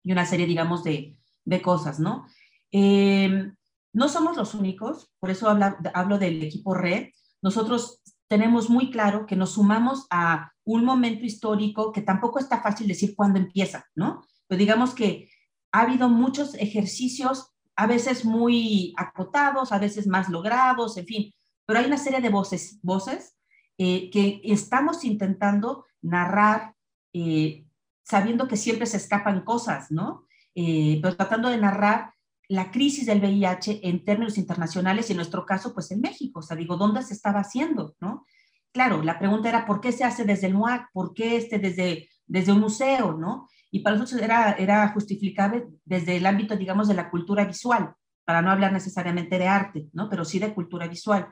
y 0.03 0.13
una 0.13 0.25
serie, 0.25 0.47
digamos, 0.47 0.83
de, 0.83 1.19
de 1.45 1.61
cosas, 1.61 2.01
¿no? 2.01 2.27
Em, 2.71 3.55
no 3.93 4.09
somos 4.09 4.39
los 4.39 4.55
únicos, 4.55 5.13
por 5.21 5.29
eso 5.29 5.55
hablo 5.93 6.19
del 6.19 6.43
equipo 6.43 6.73
RED. 6.73 7.11
Nosotros 7.43 8.01
tenemos 8.29 8.69
muy 8.69 8.91
claro 8.91 9.27
que 9.27 9.37
nos 9.37 9.55
sumamos 9.55 10.07
a 10.11 10.53
un 10.65 10.85
momento 10.85 11.25
histórico 11.25 11.93
que 11.93 12.03
tampoco 12.03 12.39
está 12.39 12.61
fácil 12.61 12.87
decir 12.87 13.15
cuándo 13.17 13.39
empieza, 13.39 13.87
¿no? 13.95 14.23
Pero 14.47 14.59
digamos 14.59 14.95
que 14.95 15.31
ha 15.73 15.81
habido 15.81 16.09
muchos 16.09 16.55
ejercicios, 16.55 17.55
a 17.75 17.87
veces 17.87 18.25
muy 18.25 18.95
acotados, 18.97 19.73
a 19.73 19.79
veces 19.79 20.07
más 20.07 20.29
logrados, 20.29 20.97
en 20.97 21.07
fin, 21.07 21.33
pero 21.67 21.81
hay 21.81 21.87
una 21.87 21.99
serie 21.99 22.21
de 22.21 22.29
voces, 22.29 22.79
voces 22.83 23.37
eh, 23.79 24.11
que 24.11 24.41
estamos 24.45 25.05
intentando 25.05 25.85
narrar, 26.03 26.75
eh, 27.13 27.67
sabiendo 28.03 28.49
que 28.49 28.57
siempre 28.57 28.87
se 28.87 28.97
escapan 28.97 29.43
cosas, 29.43 29.91
¿no? 29.91 30.27
Eh, 30.55 30.99
pero 31.01 31.17
tratando 31.17 31.49
de 31.49 31.59
narrar 31.59 32.13
la 32.49 32.71
crisis 32.71 33.07
del 33.07 33.21
VIH 33.21 33.87
en 33.87 34.05
términos 34.05 34.39
internacionales 34.39 35.09
y 35.09 35.13
en 35.13 35.19
nuestro 35.19 35.45
caso, 35.45 35.75
pues 35.75 35.91
en 35.91 36.01
México. 36.01 36.41
O 36.41 36.43
sea, 36.43 36.57
digo, 36.57 36.77
¿dónde 36.77 37.03
se 37.03 37.13
estaba 37.13 37.41
haciendo? 37.41 37.95
¿no? 38.01 38.25
Claro, 38.73 39.03
la 39.03 39.19
pregunta 39.19 39.51
era, 39.51 39.67
¿por 39.67 39.81
qué 39.81 39.93
se 39.93 40.05
hace 40.05 40.25
desde 40.25 40.47
el 40.47 40.55
MUAC? 40.55 40.91
¿Por 40.93 41.13
qué 41.13 41.37
este 41.37 41.59
desde, 41.59 42.09
desde 42.27 42.53
un 42.53 42.61
museo? 42.61 43.13
¿no? 43.13 43.49
Y 43.71 43.81
para 43.81 43.97
nosotros 43.97 44.23
era, 44.23 44.53
era 44.53 44.89
justificable 44.89 45.67
desde 45.85 46.17
el 46.17 46.25
ámbito, 46.25 46.57
digamos, 46.57 46.89
de 46.89 46.95
la 46.95 47.11
cultura 47.11 47.45
visual, 47.45 47.95
para 48.25 48.41
no 48.41 48.51
hablar 48.51 48.73
necesariamente 48.73 49.39
de 49.39 49.47
arte, 49.47 49.89
¿no? 49.93 50.09
pero 50.09 50.25
sí 50.25 50.39
de 50.39 50.55
cultura 50.55 50.89
visual. 50.89 51.29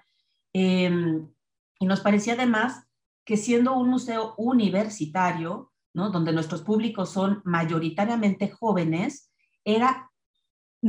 Em, 0.53 1.27
y 1.79 1.87
nos 1.87 2.01
parecía 2.01 2.35
además 2.35 2.87
que 3.25 3.37
siendo 3.37 3.75
un 3.75 3.89
museo 3.89 4.35
universitario, 4.37 5.73
¿no? 5.95 6.11
donde 6.11 6.33
nuestros 6.33 6.63
públicos 6.63 7.11
son 7.11 7.41
mayoritariamente 7.45 8.51
jóvenes, 8.51 9.31
era 9.65 10.11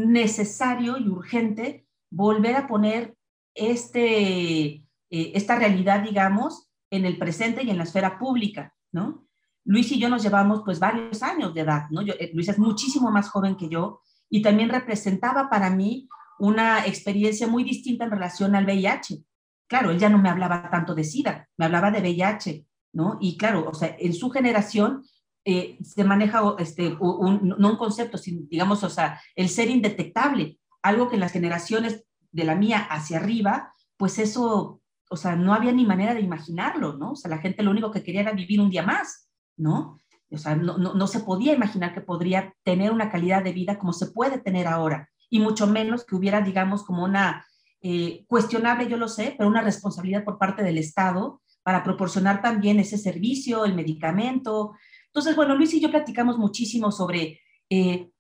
necesario 0.06 0.98
y 0.98 1.08
urgente 1.08 1.86
volver 2.10 2.56
a 2.56 2.68
poner 2.68 3.16
este, 3.54 4.66
eh, 4.66 4.84
esta 5.10 5.58
realidad, 5.58 6.04
digamos, 6.04 6.70
en 6.90 7.06
el 7.06 7.18
presente 7.18 7.64
y 7.64 7.70
en 7.70 7.78
la 7.78 7.84
esfera 7.84 8.18
pública, 8.18 8.74
¿no? 8.92 9.28
Luis 9.66 9.92
y 9.92 10.00
yo 10.00 10.08
nos 10.08 10.24
llevamos 10.24 10.62
pues 10.64 10.80
varios 10.80 11.22
años 11.22 11.54
de 11.54 11.62
edad, 11.62 11.90
¿no? 11.90 12.02
Eh, 12.02 12.32
Luis 12.34 12.48
es 12.48 12.58
muchísimo 12.58 13.12
más 13.12 13.30
joven 13.30 13.58
que 13.58 13.68
yo 13.68 14.02
y 14.30 14.42
también 14.42 14.70
representaba 14.70 15.50
para 15.50 15.70
mí 15.70 16.08
una 16.40 16.86
experiencia 16.86 17.48
muy 17.48 17.64
distinta 17.64 18.06
en 18.06 18.12
relación 18.12 18.56
al 18.56 18.66
VIH. 18.66 19.24
Claro, 19.68 19.92
él 19.92 20.00
ya 20.00 20.08
no 20.08 20.20
me 20.20 20.30
hablaba 20.30 20.70
tanto 20.70 20.96
de 20.96 21.04
SIDA, 21.04 21.50
me 21.58 21.66
hablaba 21.66 21.92
de 21.92 22.00
VIH, 22.00 22.66
¿no? 22.94 23.18
Y 23.20 23.38
claro, 23.38 23.68
o 23.70 23.74
sea, 23.74 23.96
en 24.00 24.14
su 24.14 24.30
generación 24.30 25.04
eh, 25.50 25.78
se 25.82 26.04
maneja 26.04 26.42
este, 26.60 26.98
un, 27.00 27.56
no 27.58 27.70
un 27.70 27.78
concepto, 27.78 28.18
sino, 28.18 28.46
digamos, 28.50 28.84
o 28.84 28.90
sea, 28.90 29.22
el 29.34 29.48
ser 29.48 29.70
indetectable, 29.70 30.60
algo 30.82 31.08
que 31.08 31.16
en 31.16 31.22
las 31.22 31.32
generaciones 31.32 32.04
de 32.34 32.44
la 32.44 32.54
mía 32.54 32.80
hacia 32.80 33.16
arriba, 33.16 33.74
pues 33.96 34.20
eso, 34.20 34.82
o 35.10 35.16
sea, 35.16 35.38
no 35.38 35.54
había 35.54 35.72
ni 35.72 35.86
manera 35.86 36.14
de 36.14 36.20
imaginarlo, 36.20 36.98
¿no? 36.98 37.12
O 37.12 37.16
sea, 37.16 37.32
la 37.32 37.38
gente 37.38 37.64
lo 37.64 37.72
único 37.72 37.92
que 37.92 38.04
quería 38.04 38.20
era 38.20 38.34
vivir 38.34 38.60
un 38.60 38.70
día 38.70 38.84
más, 38.84 39.30
¿no? 39.56 39.98
O 40.30 40.38
sea, 40.38 40.54
no, 40.58 40.78
no, 40.78 40.96
no 40.96 41.08
se 41.08 41.22
podía 41.22 41.54
imaginar 41.54 41.94
que 41.94 42.02
podría 42.02 42.54
tener 42.64 42.92
una 42.92 43.10
calidad 43.10 43.42
de 43.42 43.54
vida 43.54 43.80
como 43.80 43.94
se 43.94 44.08
puede 44.08 44.40
tener 44.40 44.68
ahora, 44.68 45.10
y 45.30 45.40
mucho 45.40 45.66
menos 45.66 46.04
que 46.04 46.18
hubiera, 46.18 46.42
digamos, 46.42 46.84
como 46.84 47.06
una 47.06 47.48
eh, 47.82 48.26
cuestionable, 48.28 48.90
yo 48.90 48.98
lo 48.98 49.08
sé, 49.08 49.34
pero 49.38 49.48
una 49.48 49.62
responsabilidad 49.62 50.26
por 50.26 50.38
parte 50.38 50.62
del 50.62 50.78
Estado 50.78 51.42
para 51.64 51.84
proporcionar 51.84 52.42
también 52.42 52.80
ese 52.80 52.98
servicio, 52.98 53.64
el 53.64 53.76
medicamento, 53.76 54.74
entonces, 55.18 55.36
bueno, 55.36 55.56
Luis 55.56 55.74
y 55.74 55.80
yo 55.80 55.90
platicamos 55.90 56.38
muchísimo 56.38 56.92
sobre, 56.92 57.42
eh, 57.72 58.12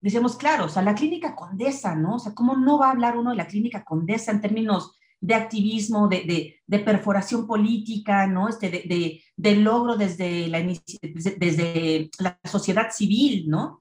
decíamos, 0.00 0.34
claro, 0.34 0.64
o 0.64 0.68
sea, 0.68 0.82
la 0.82 0.96
clínica 0.96 1.36
condesa, 1.36 1.94
¿no? 1.94 2.16
O 2.16 2.18
sea, 2.18 2.34
¿cómo 2.34 2.56
no 2.56 2.76
va 2.76 2.88
a 2.88 2.90
hablar 2.90 3.16
uno 3.16 3.30
de 3.30 3.36
la 3.36 3.46
clínica 3.46 3.84
condesa 3.84 4.32
en 4.32 4.40
términos 4.40 4.98
de 5.20 5.34
activismo, 5.36 6.08
de, 6.08 6.58
de, 6.66 6.78
perforación 6.80 7.46
política, 7.46 8.26
¿no? 8.26 8.48
Este, 8.48 8.68
de, 8.68 9.22
de 9.36 9.54
logro 9.54 9.96
desde 9.96 10.48
la, 10.48 10.58
desde, 10.58 12.10
la 12.18 12.36
sociedad 12.42 12.90
civil, 12.90 13.48
¿no? 13.48 13.80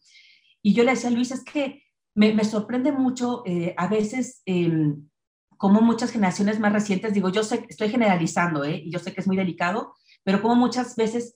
Y 0.62 0.76
yo 0.76 0.84
le 0.84 0.92
decía 0.92 1.10
a 1.10 1.14
Luis, 1.14 1.32
es 1.32 1.44
que 1.44 1.82
me, 2.14 2.36
me 2.36 2.44
sorprende 2.44 2.92
mucho 2.92 3.42
eh, 3.48 3.74
a 3.78 3.88
veces 3.88 4.44
eh, 4.46 4.94
como 5.58 5.82
muchas 5.82 6.12
generaciones 6.12 6.60
más 6.60 6.72
recientes, 6.72 7.16
digo, 7.16 7.30
yo 7.30 7.44
sé, 7.44 7.66
estoy 7.68 7.90
generalizando, 7.90 8.64
¿eh? 8.64 8.80
Y 8.86 8.92
yo 8.92 9.00
sé 9.00 9.12
que 9.12 9.22
es 9.22 9.28
muy 9.28 9.38
delicado, 9.38 9.96
pero 10.24 10.40
como 10.44 10.56
muchas 10.56 10.96
veces 10.96 11.36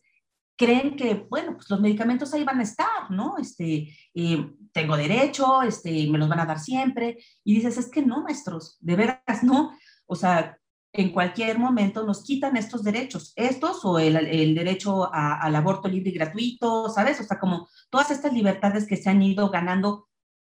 creen 0.57 0.95
que, 0.95 1.25
bueno, 1.29 1.55
pues 1.55 1.69
los 1.69 1.81
medicamentos 1.81 2.33
ahí 2.33 2.43
van 2.43 2.59
a 2.59 2.63
estar, 2.63 3.09
¿no? 3.09 3.37
Este, 3.37 3.89
eh, 4.13 4.51
tengo 4.71 4.97
derecho, 4.97 5.61
este, 5.61 6.07
me 6.09 6.17
los 6.17 6.29
van 6.29 6.39
a 6.39 6.45
dar 6.45 6.59
siempre. 6.59 7.17
Y 7.43 7.55
dices, 7.55 7.77
es 7.77 7.89
que 7.89 8.01
no, 8.01 8.23
maestros, 8.23 8.77
de 8.79 8.95
veras 8.95 9.43
no. 9.43 9.77
O 10.05 10.15
sea, 10.15 10.57
en 10.93 11.11
cualquier 11.11 11.57
momento 11.57 12.05
nos 12.05 12.23
quitan 12.23 12.55
estos 12.55 12.83
derechos, 12.83 13.33
estos 13.35 13.83
o 13.83 13.97
el, 13.97 14.15
el 14.15 14.53
derecho 14.53 15.11
al 15.11 15.55
aborto 15.55 15.87
libre 15.87 16.11
y 16.11 16.13
gratuito, 16.13 16.89
¿sabes? 16.89 17.19
O 17.19 17.23
sea, 17.23 17.39
como 17.39 17.67
todas 17.89 18.11
estas 18.11 18.31
libertades 18.31 18.85
que 18.85 18.97
se 18.97 19.09
han 19.09 19.21
ido 19.23 19.49
ganando 19.49 20.07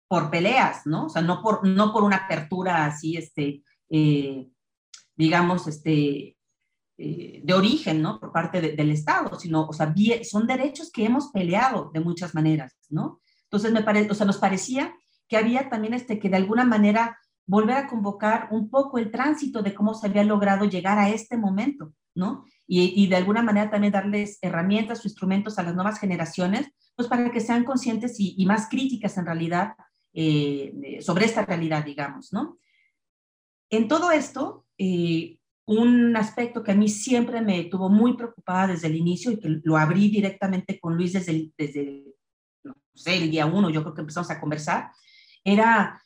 por 0.10 0.30
peleas, 0.30 0.86
¿no? 0.86 1.06
O 1.06 1.10
sea, 1.10 1.22
no 1.22 1.42
por, 1.42 1.66
no 1.66 1.94
por 1.94 2.04
una 2.04 2.18
apertura 2.18 2.86
así, 2.86 3.16
este, 3.16 3.64
eh, 3.90 4.50
digamos, 5.16 5.68
este, 5.68 6.33
eh, 7.06 7.42
de 7.44 7.54
origen, 7.54 8.02
¿no? 8.02 8.18
Por 8.18 8.32
parte 8.32 8.62
del 8.62 8.92
Estado, 8.92 9.38
sino, 9.38 9.68
o 9.68 9.74
sea, 9.74 9.94
son 10.24 10.48
derechos 10.48 10.90
que 10.90 11.04
hemos 11.04 11.28
peleado 11.32 11.92
de 11.94 12.00
muchas 12.00 12.34
maneras, 12.34 12.78
¿no? 12.90 13.20
Entonces, 13.44 13.74
me 13.74 13.84
parece, 13.84 14.10
o 14.10 14.14
sea, 14.14 14.26
nos 14.26 14.38
parecía 14.38 14.96
que 15.28 15.36
había 15.36 15.70
también 15.70 15.94
este, 15.94 16.18
que 16.18 16.30
de 16.30 16.38
alguna 16.38 16.64
manera 16.64 17.20
volver 17.46 17.76
a 17.76 17.88
convocar 17.88 18.48
un 18.52 18.70
poco 18.70 19.00
el 19.00 19.12
tránsito 19.12 19.62
de 19.62 19.74
cómo 19.74 19.94
se 19.94 20.08
había 20.08 20.24
logrado 20.24 20.64
llegar 20.64 20.98
a 20.98 21.10
este 21.10 21.36
momento, 21.36 21.94
¿no? 22.16 22.46
Y, 22.66 23.06
de 23.08 23.18
alguna 23.18 23.44
manera 23.44 23.70
también 23.70 23.92
darles 23.92 24.40
herramientas 24.42 25.04
o 25.04 25.08
instrumentos 25.08 25.60
a 25.60 25.64
las 25.64 25.76
nuevas 25.76 26.00
generaciones, 26.00 26.72
pues 26.96 27.10
para 27.10 27.30
que 27.32 27.42
sean 27.42 27.66
conscientes 27.66 28.18
y, 28.18 28.34
y 28.38 28.46
más 28.46 28.70
críticas 28.70 29.18
en 29.18 29.26
realidad 29.26 29.74
eh, 30.14 31.00
sobre 31.02 31.26
esta 31.26 31.46
realidad, 31.46 31.84
digamos, 31.84 32.32
¿no? 32.32 32.58
En 33.70 33.88
todo 33.88 34.12
esto, 34.12 34.66
eh, 34.78 35.40
un 35.66 36.16
aspecto 36.18 36.64
que 36.64 36.72
a 36.72 36.76
mí 36.76 36.90
siempre 36.90 37.42
me 37.42 37.64
tuvo 37.66 37.90
muy 37.90 38.18
preocupada 38.18 38.68
desde 38.68 38.88
el 38.88 38.96
inicio 38.96 39.32
y 39.32 39.40
que 39.40 39.62
lo 39.64 39.78
abrí 39.78 40.10
directamente 40.10 40.80
con 40.80 40.98
Luis 40.98 41.14
desde 41.14 41.32
el, 41.32 41.54
desde, 41.58 42.16
no 42.64 42.76
sé, 42.94 43.18
el 43.18 43.32
día 43.32 43.46
uno, 43.46 43.70
yo 43.70 43.82
creo 43.82 43.94
que 43.94 44.02
empezamos 44.02 44.30
a 44.30 44.42
conversar, 44.42 44.92
era 45.44 46.02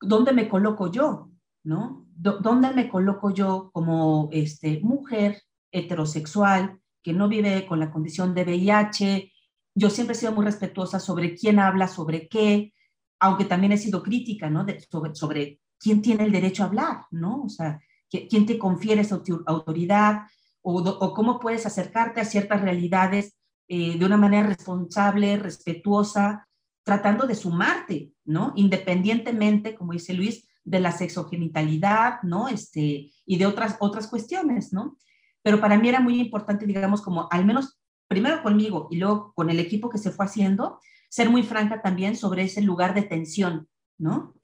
dónde 0.00 0.32
me 0.32 0.48
coloco 0.48 0.90
yo, 0.90 1.30
¿no? 1.64 2.06
¿Dónde 2.14 2.72
me 2.72 2.88
coloco 2.88 3.32
yo 3.32 3.70
como 3.72 4.28
este, 4.32 4.80
mujer 4.80 5.42
heterosexual 5.72 6.78
que 7.02 7.12
no 7.12 7.28
vive 7.28 7.66
con 7.66 7.80
la 7.80 7.90
condición 7.90 8.34
de 8.34 8.44
VIH? 8.44 9.32
Yo 9.74 9.88
siempre 9.88 10.14
he 10.14 10.18
sido 10.18 10.32
muy 10.32 10.44
respetuosa 10.44 11.00
sobre 11.00 11.34
quién 11.34 11.58
habla, 11.58 11.88
sobre 11.88 12.28
qué, 12.28 12.74
aunque 13.20 13.44
también 13.46 13.72
he 13.72 13.78
sido 13.78 14.02
crítica, 14.02 14.50
¿no? 14.50 14.66
sobre, 14.90 15.14
sobre 15.14 15.60
quién 15.78 16.02
tiene 16.02 16.24
el 16.24 16.32
derecho 16.32 16.62
a 16.62 16.66
hablar, 16.66 17.06
¿no? 17.10 17.44
O 17.44 17.48
sea, 17.48 17.80
quién 18.10 18.46
te 18.46 18.58
confiere 18.58 19.02
esa 19.02 19.22
autoridad 19.46 20.22
o, 20.62 21.14
cómo 21.14 21.40
puedes 21.40 21.66
acercarte 21.66 22.20
a 22.20 22.24
ciertas 22.24 22.60
realidades 22.60 23.36
eh, 23.68 23.98
de 23.98 24.04
una 24.04 24.16
manera 24.16 24.48
responsable, 24.48 25.36
respetuosa, 25.36 26.48
tratando 26.82 27.26
de 27.26 27.34
sumarte, 27.34 28.12
¿no? 28.24 28.52
Independientemente, 28.56 29.74
como 29.74 29.92
dice 29.92 30.12
Luis, 30.12 30.48
de 30.64 30.80
la 30.80 30.92
sexogenitalidad, 30.92 32.22
¿no? 32.22 32.48
Este, 32.48 33.12
y 33.24 33.38
de 33.38 33.46
otras, 33.46 33.76
otras 33.80 34.08
cuestiones, 34.08 34.72
¿no? 34.72 34.96
Pero 35.42 35.60
para 35.60 35.78
mí 35.78 35.88
era 35.88 36.00
muy 36.00 36.20
importante, 36.20 36.66
digamos, 36.66 37.00
como 37.00 37.28
al 37.30 37.44
menos 37.44 37.80
primero 38.08 38.42
conmigo 38.42 38.88
y 38.90 38.96
luego 38.96 39.32
con 39.34 39.50
el 39.50 39.60
equipo 39.60 39.88
que 39.88 39.98
se 39.98 40.10
fue 40.10 40.26
haciendo, 40.26 40.80
ser 41.08 41.30
muy 41.30 41.42
franca 41.42 41.80
también 41.80 42.16
sobre 42.16 42.42
ese 42.42 42.60
lugar 42.60 42.94
de 42.94 43.02
tensión, 43.02 43.68
¿no? 43.98 44.34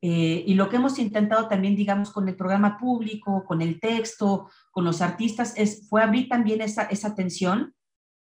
Eh, 0.00 0.44
y 0.46 0.54
lo 0.54 0.68
que 0.68 0.76
hemos 0.76 0.98
intentado 0.98 1.48
también, 1.48 1.74
digamos, 1.74 2.10
con 2.10 2.28
el 2.28 2.36
programa 2.36 2.78
público, 2.78 3.44
con 3.44 3.62
el 3.62 3.80
texto, 3.80 4.48
con 4.70 4.84
los 4.84 5.00
artistas, 5.00 5.54
es, 5.56 5.88
fue 5.88 6.02
abrir 6.02 6.28
también 6.28 6.60
esa, 6.60 6.84
esa 6.84 7.14
tensión, 7.14 7.74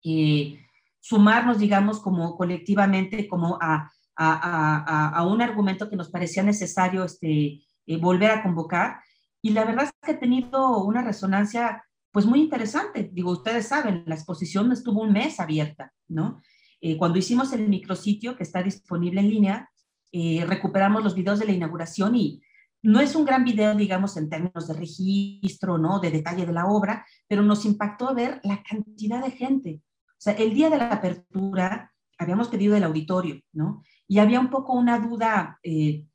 y 0.02 0.58
sumarnos, 1.00 1.58
digamos, 1.58 2.00
como 2.00 2.36
colectivamente, 2.36 3.28
como 3.28 3.58
a, 3.60 3.90
a, 4.16 5.08
a, 5.08 5.26
un 5.26 5.40
argumento 5.40 5.88
que 5.88 5.96
nos 5.96 6.10
parecía 6.10 6.42
necesario 6.42 7.04
este, 7.04 7.62
eh, 7.86 7.96
volver 7.98 8.30
a 8.30 8.42
convocar. 8.42 9.00
Y 9.40 9.50
la 9.50 9.64
verdad 9.64 9.84
es 9.84 9.92
que 10.02 10.12
ha 10.12 10.18
tenido 10.18 10.84
una 10.84 11.02
resonancia, 11.02 11.84
pues, 12.10 12.26
muy 12.26 12.40
interesante. 12.40 13.10
Digo, 13.12 13.30
ustedes 13.30 13.68
saben, 13.68 14.02
la 14.06 14.14
exposición 14.14 14.70
estuvo 14.72 15.02
un 15.02 15.12
mes 15.12 15.40
abierta, 15.40 15.92
¿no? 16.08 16.40
Eh, 16.80 16.96
cuando 16.96 17.18
hicimos 17.18 17.52
el 17.52 17.68
micrositio 17.68 18.36
que 18.36 18.42
está 18.42 18.62
disponible 18.62 19.20
en 19.20 19.30
línea, 19.30 19.71
eh, 20.12 20.44
recuperamos 20.46 21.02
los 21.02 21.14
videos 21.14 21.38
de 21.38 21.46
la 21.46 21.52
inauguración 21.52 22.14
y 22.14 22.42
no 22.82 23.00
es 23.00 23.14
un 23.14 23.24
gran 23.24 23.44
video, 23.44 23.74
digamos, 23.74 24.16
en 24.16 24.28
términos 24.28 24.66
de 24.66 24.74
registro, 24.74 25.78
¿no? 25.78 26.00
De 26.00 26.10
detalle 26.10 26.44
de 26.44 26.52
la 26.52 26.66
obra, 26.66 27.06
pero 27.28 27.42
nos 27.42 27.64
impactó 27.64 28.14
ver 28.14 28.40
la 28.42 28.62
cantidad 28.62 29.24
de 29.24 29.30
gente. 29.30 29.80
O 30.08 30.18
sea, 30.18 30.34
el 30.34 30.52
día 30.52 30.68
de 30.68 30.78
la 30.78 30.92
apertura 30.92 31.92
habíamos 32.18 32.48
pedido 32.48 32.76
el 32.76 32.84
auditorio, 32.84 33.40
¿no? 33.52 33.82
Y 34.08 34.18
había 34.18 34.40
un 34.40 34.50
poco 34.50 34.74
una 34.74 34.98
duda, 34.98 35.58
eh, 35.62 36.06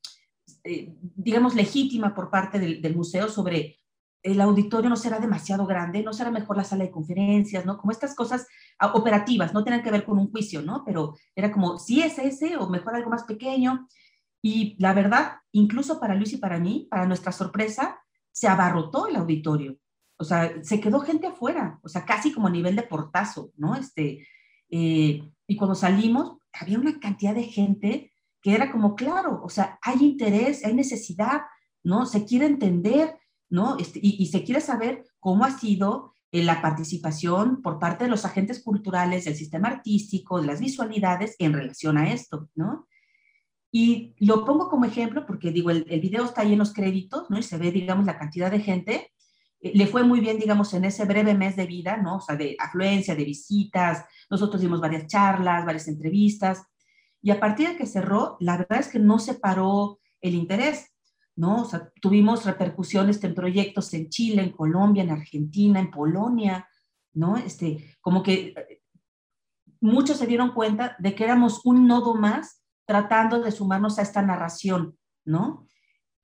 eh, 0.63 0.96
digamos, 1.16 1.56
legítima 1.56 2.13
por 2.13 2.30
parte 2.30 2.60
del, 2.60 2.82
del, 2.82 2.96
museo 2.96 3.30
sobre 3.30 3.80
el 4.24 4.42
auditorio 4.42 4.90
no 4.90 4.96
será 4.96 5.20
demasiado 5.20 5.66
grande, 5.66 6.04
no 6.04 6.14
será 6.14 6.32
mejor 6.32 6.58
la 6.58 6.64
sala 6.64 6.84
de 6.84 6.92
conferencias, 6.92 7.66
¿no? 7.66 7.78
Como 7.78 7.92
estas 7.92 8.16
cosas 8.16 8.48
ah, 8.80 8.94
operativas, 8.94 9.54
no 9.54 9.64
tienen 9.64 9.84
que 9.84 9.92
ver 9.92 10.04
con 10.04 10.18
un 10.18 10.32
juicio, 10.32 10.62
¿no? 10.62 10.84
Pero 10.86 11.16
era 11.36 11.52
como, 11.52 11.78
si 11.78 12.02
es 12.02 12.18
ese 12.20 12.58
o 12.58 12.70
mejor 12.70 12.96
algo 12.96 13.10
más 13.10 13.24
pequeño. 13.24 13.88
Y 14.42 14.76
la 14.80 14.94
verdad, 14.94 15.38
incluso 15.52 16.00
para 16.00 16.16
Luis 16.16 16.34
y 16.34 16.38
para 16.38 16.60
mí, 16.60 16.88
para 16.90 17.06
nuestra 17.06 17.32
sorpresa, 17.32 18.00
se 18.32 18.48
abarrotó 18.48 19.08
el 19.08 19.16
auditorio. 19.16 19.78
O 20.18 20.24
sea, 20.24 20.64
se 20.64 20.80
quedó 20.82 21.00
gente 21.00 21.28
afuera, 21.28 21.80
o 21.84 21.90
sea, 21.90 22.06
casi 22.06 22.34
como 22.34 22.48
a 22.48 22.52
nivel 22.52 22.76
de 22.76 22.84
portazo, 22.84 23.52
¿no? 23.56 23.76
Este, 23.76 24.28
eh, 24.70 25.22
y 25.48 25.56
cuando 25.56 25.76
salimos, 25.76 26.38
había 26.54 26.80
una 26.80 27.00
cantidad 27.00 27.36
de 27.36 27.44
gente 27.44 28.12
que 28.42 28.54
era 28.54 28.72
como, 28.72 28.96
claro, 28.96 29.42
o 29.44 29.50
sea, 29.50 29.80
hay 29.82 30.04
interés, 30.04 30.66
hay 30.66 30.74
necesidad, 30.74 31.42
¿no? 31.84 32.06
Se 32.06 32.26
quiere 32.26 32.46
entender, 32.46 33.18
¿no? 33.50 33.77
Este, 33.77 34.00
y, 34.01 34.25
se 34.27 34.44
quiere 34.44 34.62
saber 34.62 35.04
cómo 35.20 35.46
ha 35.46 35.58
sido 35.58 36.13
eh, 36.32 36.44
la 36.44 36.62
participación 36.62 37.62
por 37.62 37.80
parte 37.80 38.06
de 38.06 38.10
los 38.10 38.25
agentes 38.25 38.62
culturales, 38.63 39.25
del 39.25 39.36
sistema 39.36 39.70
artístico, 39.70 40.42
de 40.42 40.48
las 40.48 40.60
visualidades 40.60 41.36
en 41.39 41.54
relación 41.54 41.98
a 41.98 42.12
esto, 42.12 42.50
¿no? 42.56 42.88
Y 43.72 44.16
lo 44.20 44.46
pongo 44.46 44.70
como 44.70 44.86
ejemplo 44.86 45.25
porque, 45.25 45.51
digo, 45.51 45.70
el, 45.70 45.86
el 45.89 46.00
video 46.00 46.25
está 46.25 46.42
ahí 46.42 46.54
en 46.54 46.60
los 46.60 46.74
créditos, 46.74 47.30
¿no? 47.30 47.38
Y 47.38 47.44
se 47.44 47.58
ve, 47.58 47.72
digamos, 47.72 48.06
la 48.06 48.18
cantidad 48.18 48.50
de 48.50 48.60
gente. 48.60 49.12
Eh, 49.60 49.72
le 49.75 49.88
fue 49.88 50.04
muy 50.04 50.20
bien, 50.20 50.38
digamos, 50.39 50.74
en 50.74 50.86
ese 50.86 51.06
breve 51.06 51.34
mes 51.34 51.56
de 51.56 51.66
vida, 51.66 51.98
¿no? 51.98 52.18
O 52.18 52.22
sea, 52.22 52.36
de 52.36 52.56
afluencia, 52.60 53.16
de 53.16 53.25
visitas. 53.25 54.06
Nosotros 54.30 54.62
dimos 54.62 54.82
varias 54.82 55.08
charlas, 55.08 55.66
varias 55.66 55.88
entrevistas. 55.88 56.63
Y 57.22 57.32
a 57.32 57.39
partir 57.39 57.70
de 57.70 57.77
que 57.77 57.86
cerró, 57.86 58.38
la 58.39 58.58
verdad 58.58 58.80
es 58.80 58.88
que 58.88 59.00
no 59.00 59.20
se 59.20 59.36
paró 59.36 60.00
el 60.22 60.36
interés. 60.36 60.94
¿No? 61.38 61.62
O 61.62 61.65
sea, 61.65 61.89
tuvimos 62.01 62.46
repercusiones 62.46 63.24
en 63.24 63.36
proyectos 63.36 63.94
en 63.94 64.10
Chile, 64.10 64.41
en 64.41 64.51
Colombia, 64.51 65.03
en 65.03 65.12
Argentina, 65.12 65.79
en 65.79 65.91
Polonia, 65.91 66.67
¿no? 67.13 67.38
Este, 67.38 67.96
como 68.01 68.24
que 68.24 68.53
eh, 68.58 68.82
muchos 69.79 70.17
se 70.17 70.25
dieron 70.25 70.51
cuenta 70.53 70.96
de 71.00 71.13
que 71.13 71.24
éramos 71.24 71.62
un 71.63 71.88
nodo 71.88 72.15
más 72.15 72.63
tratando 72.86 73.39
de 73.39 73.51
sumarnos 73.51 74.00
a 74.00 74.01
esta 74.01 74.24
narración, 74.24 74.98
¿no? 75.25 75.67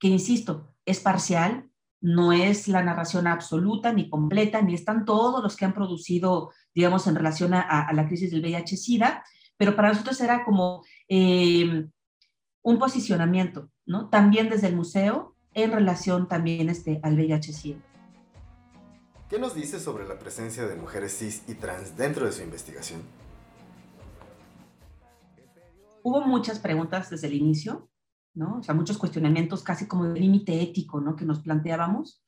Que, 0.00 0.08
insisto, 0.08 0.74
es 0.84 0.98
parcial, 0.98 1.70
no 2.00 2.32
es 2.32 2.66
la 2.66 2.82
narración 2.82 3.28
absoluta 3.28 3.92
ni 3.92 4.10
completa, 4.10 4.62
ni 4.62 4.74
están 4.74 5.04
todos 5.04 5.42
los 5.42 5.56
que 5.56 5.64
han 5.64 5.74
producido, 5.74 6.50
digamos, 6.74 7.06
en 7.06 7.14
relación 7.14 7.54
a, 7.54 7.88
la 7.92 8.06
crisis 8.08 8.32
del 8.32 8.42
VIH-Sida, 8.42 9.24
pero 9.56 9.76
para 9.76 9.90
nosotros 9.90 10.20
era 10.20 10.44
como 10.44 10.84
eh, 11.08 11.86
un 12.64 12.78
posicionamiento, 12.78 13.70
¿no? 13.84 14.08
También 14.08 14.48
desde 14.48 14.68
el 14.68 14.74
museo 14.74 15.36
en 15.52 15.70
relación 15.70 16.26
también 16.28 16.70
este, 16.70 16.98
al 17.02 17.14
VIH-Sida. 17.14 17.78
¿Qué 19.28 19.38
nos 19.38 19.54
dice 19.54 19.78
sobre 19.78 20.08
la 20.08 20.18
presencia 20.18 20.66
de 20.66 20.74
mujeres 20.74 21.16
cis 21.16 21.44
y 21.46 21.54
trans 21.54 21.96
dentro 21.96 22.24
de 22.24 22.32
su 22.32 22.42
investigación? 22.42 23.02
Hubo 26.02 26.22
muchas 26.22 26.58
preguntas 26.58 27.10
desde 27.10 27.26
el 27.26 27.34
inicio, 27.34 27.90
¿no? 28.34 28.58
O 28.58 28.62
sea, 28.62 28.74
muchos 28.74 28.96
cuestionamientos 28.96 29.62
casi 29.62 29.86
como 29.86 30.04
de 30.06 30.18
límite 30.18 30.62
ético, 30.62 31.00
¿no? 31.00 31.16
Que 31.16 31.26
nos 31.26 31.40
planteábamos. 31.40 32.24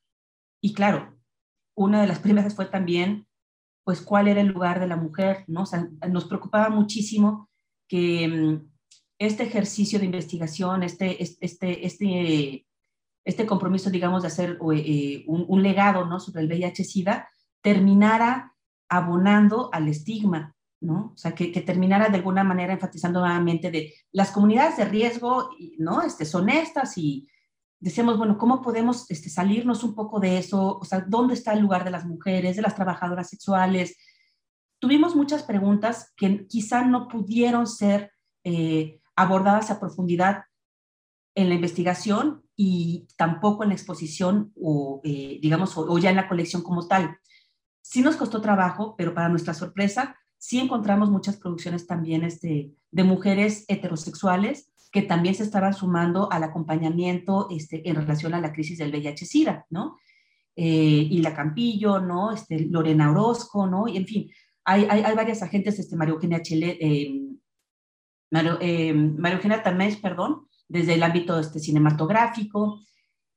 Y 0.61 0.75
claro, 0.75 1.17
una 1.75 2.01
de 2.03 2.09
las 2.09 2.19
primeras 2.25 2.55
fue 2.55 2.67
también, 2.67 3.27
pues, 3.85 4.03
cuál 4.03 4.29
era 4.29 4.43
el 4.43 4.49
lugar 4.49 4.81
de 4.81 4.87
la 4.87 4.97
mujer, 4.97 5.45
¿no? 5.47 5.63
O 5.63 5.67
sea, 5.67 5.89
nos 6.11 6.27
preocupaba 6.27 6.69
muchísimo 6.69 7.49
que 7.89 8.29
mm, 8.29 8.76
este 9.19 9.45
ejercicio 9.45 9.99
de 9.99 10.07
investigación, 10.07 10.83
este, 10.83 11.23
este, 11.23 11.87
este, 11.87 12.67
este 13.25 13.47
compromiso, 13.47 13.91
digamos, 13.91 14.23
de 14.23 14.29
hacer 14.29 14.59
eh, 14.75 15.25
un, 15.27 15.63
legado 15.63 16.05
¿no? 16.05 16.21
sobre 16.21 16.43
el 16.43 16.49
VIH-Sida, 16.49 17.29
terminara 17.63 18.55
abonando 18.89 19.71
al 19.73 19.89
estigma, 19.89 20.55
¿no? 20.81 21.13
O 21.15 21.17
sea, 21.17 21.35
que, 21.35 21.49
terminara 21.49 22.09
de 22.09 22.19
alguna 22.19 22.45
manera 22.45 22.75
enfatizando 22.75 23.21
nuevamente 23.21 23.71
de 23.71 23.95
las 24.13 24.31
comunidades 24.31 24.77
de 24.77 24.85
riesgo, 24.85 25.51
¿no? 25.79 26.03
Este, 26.03 26.25
son 26.25 26.49
estas 26.49 26.97
y 26.99 27.29
decíamos, 27.81 28.19
bueno, 28.19 28.39
¿cómo 28.39 28.63
podemos 28.63 29.11
este, 29.11 29.29
salirnos 29.29 29.83
un 29.83 29.95
poco 29.95 30.21
de 30.21 30.39
eso? 30.39 30.79
O 30.79 30.85
sea, 30.85 31.01
¿dónde 31.01 31.35
está 31.35 31.53
el 31.55 31.61
lugar 31.61 31.83
de 31.85 31.91
las 31.91 32.05
mujeres, 32.05 32.57
de 32.57 32.63
las 32.63 32.77
trabajadoras 32.77 33.29
sexuales? 33.29 33.97
Tuvimos 34.79 35.17
muchas 35.17 35.43
preguntas 35.43 36.13
que 36.17 36.47
quizá 36.47 36.85
no 36.85 37.09
pudieron 37.09 37.67
ser 37.67 38.13
eh, 38.45 39.01
abordadas 39.17 39.71
a 39.71 39.81
profundidad 39.81 40.45
en 41.35 41.49
la 41.49 41.55
investigación 41.55 42.43
y 42.55 43.07
tampoco 43.17 43.63
en 43.63 43.71
la 43.71 43.75
exposición 43.75 44.53
o, 44.61 45.01
eh, 45.05 45.39
digamos, 45.43 45.77
o, 45.77 45.99
ya 45.99 46.11
en 46.11 46.17
la 46.17 46.29
colección 46.29 46.63
como 46.63 46.87
tal. 46.89 47.19
Sí 47.83 48.01
nos 48.01 48.17
costó 48.17 48.41
trabajo, 48.41 48.95
pero 48.97 49.15
para 49.15 49.29
nuestra 49.29 49.55
sorpresa, 49.55 50.17
sí 50.39 50.59
encontramos 50.59 51.11
muchas 51.11 51.37
producciones 51.37 51.87
también 51.87 52.25
este, 52.25 52.73
de 52.91 53.05
mujeres 53.05 53.65
heterosexuales 53.69 54.71
que 54.91 55.03
también 55.03 55.35
se 55.35 55.43
estaban 55.43 55.75
sumando 55.75 56.33
al 56.33 56.43
acompañamiento 56.45 57.49
este, 57.51 57.89
en 57.89 57.97
relación 57.97 58.33
a 58.33 58.41
la 58.41 58.53
crisis 58.53 58.79
del 58.79 58.91
VIH-Sida, 58.93 59.67
¿no? 59.69 59.99
Eh, 60.55 61.09
y 61.11 61.19
la 61.21 61.35
Campillo, 61.35 62.01
¿no? 62.01 62.33
Este, 62.33 62.61
Lorena 62.61 63.11
Orozco, 63.11 63.67
¿no? 63.67 63.89
Y 63.89 63.99
en 63.99 64.07
fin, 64.07 64.31
hay, 64.65 64.85
hay, 64.85 65.15
varias 65.15 65.43
agentes, 65.43 65.79
este, 65.79 65.97
Mario 65.97 66.15
Eugenia 66.15 66.41
Chile, 66.41 66.79
eh, 66.81 67.26
Mario, 68.37 68.59
eh, 68.61 68.91
Eugenia 68.91 69.63
Tamés, 69.63 69.97
perdón, 69.97 70.47
desde 70.69 70.95
el 70.95 71.03
ámbito 71.03 71.39
este, 71.39 71.59
cinematográfico. 71.59 72.81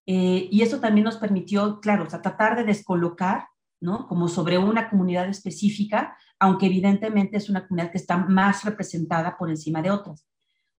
Eh, 0.05 0.49
y 0.51 0.61
eso 0.61 0.79
también 0.79 1.05
nos 1.05 1.17
permitió, 1.17 1.79
claro, 1.79 2.03
o 2.03 2.09
sea, 2.09 2.21
tratar 2.21 2.57
de 2.57 2.63
descolocar, 2.63 3.47
¿no? 3.79 4.07
Como 4.07 4.27
sobre 4.27 4.57
una 4.57 4.89
comunidad 4.89 5.29
específica, 5.29 6.17
aunque 6.39 6.65
evidentemente 6.65 7.37
es 7.37 7.49
una 7.49 7.67
comunidad 7.67 7.91
que 7.91 7.97
está 7.97 8.17
más 8.17 8.65
representada 8.65 9.37
por 9.37 9.49
encima 9.49 9.81
de 9.81 9.91
otras. 9.91 10.25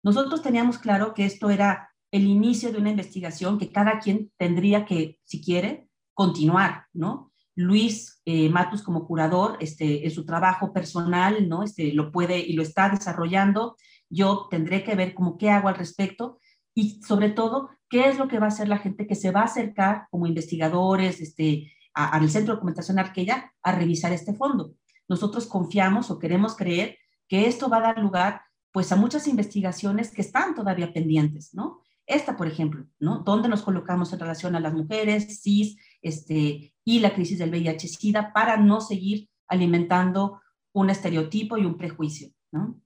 Nosotros 0.03 0.41
teníamos 0.41 0.77
claro 0.77 1.13
que 1.13 1.25
esto 1.25 1.49
era 1.49 1.89
el 2.11 2.25
inicio 2.25 2.71
de 2.71 2.79
una 2.79 2.89
investigación 2.89 3.57
que 3.57 3.71
cada 3.71 3.99
quien 3.99 4.31
tendría 4.37 4.85
que, 4.85 5.19
si 5.23 5.41
quiere, 5.41 5.87
continuar, 6.13 6.87
¿no? 6.93 7.31
Luis 7.55 8.21
eh, 8.25 8.49
Matus 8.49 8.81
como 8.81 9.05
curador, 9.05 9.57
este, 9.59 10.05
en 10.05 10.11
su 10.11 10.25
trabajo 10.25 10.71
personal, 10.71 11.47
¿no? 11.49 11.61
Este, 11.61 11.93
lo 11.93 12.11
puede 12.11 12.39
y 12.39 12.53
lo 12.53 12.63
está 12.63 12.89
desarrollando 12.89 13.75
yo 14.09 14.47
tendré 14.49 14.83
que 14.83 14.95
ver 14.95 15.13
como 15.13 15.37
qué 15.37 15.49
hago 15.49 15.67
al 15.67 15.75
respecto 15.75 16.39
y 16.73 17.01
sobre 17.03 17.29
todo 17.29 17.69
qué 17.89 18.09
es 18.09 18.17
lo 18.17 18.27
que 18.27 18.39
va 18.39 18.45
a 18.45 18.49
hacer 18.49 18.67
la 18.67 18.77
gente 18.77 19.07
que 19.07 19.15
se 19.15 19.31
va 19.31 19.41
a 19.41 19.45
acercar 19.45 20.07
como 20.11 20.27
investigadores 20.27 21.19
este, 21.21 21.71
al 21.93 22.29
Centro 22.29 22.53
de 22.53 22.57
Documentación 22.57 22.99
Arquella 22.99 23.53
a 23.61 23.71
revisar 23.71 24.13
este 24.13 24.33
fondo. 24.33 24.73
Nosotros 25.07 25.47
confiamos 25.47 26.11
o 26.11 26.19
queremos 26.19 26.55
creer 26.55 26.97
que 27.27 27.47
esto 27.47 27.69
va 27.69 27.77
a 27.77 27.81
dar 27.81 27.99
lugar 27.99 28.41
pues 28.71 28.91
a 28.91 28.95
muchas 28.95 29.27
investigaciones 29.27 30.11
que 30.11 30.21
están 30.21 30.53
todavía 30.53 30.93
pendientes, 30.93 31.53
¿no? 31.53 31.81
Esta, 32.05 32.37
por 32.37 32.47
ejemplo, 32.47 32.85
¿no? 32.99 33.19
¿Dónde 33.19 33.49
nos 33.49 33.61
colocamos 33.61 34.13
en 34.13 34.19
relación 34.19 34.55
a 34.55 34.59
las 34.59 34.73
mujeres, 34.73 35.41
cis, 35.41 35.77
este, 36.01 36.73
y 36.83 36.99
la 36.99 37.13
crisis 37.13 37.39
del 37.39 37.51
VIH-Sida 37.51 38.33
para 38.33 38.57
no 38.57 38.81
seguir 38.81 39.29
alimentando 39.47 40.39
un 40.73 40.89
estereotipo 40.89 41.57
y 41.57 41.65
un 41.65 41.77
prejuicio, 41.77 42.29
¿no? 42.51 42.79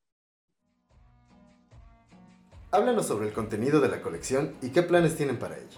Háblanos 2.73 3.05
sobre 3.05 3.27
el 3.27 3.33
contenido 3.33 3.79
de 3.79 3.87
la 3.87 4.01
colección 4.01 4.55
y 4.63 4.69
qué 4.69 4.81
planes 4.81 5.15
tienen 5.15 5.37
para 5.37 5.57
ella. 5.57 5.77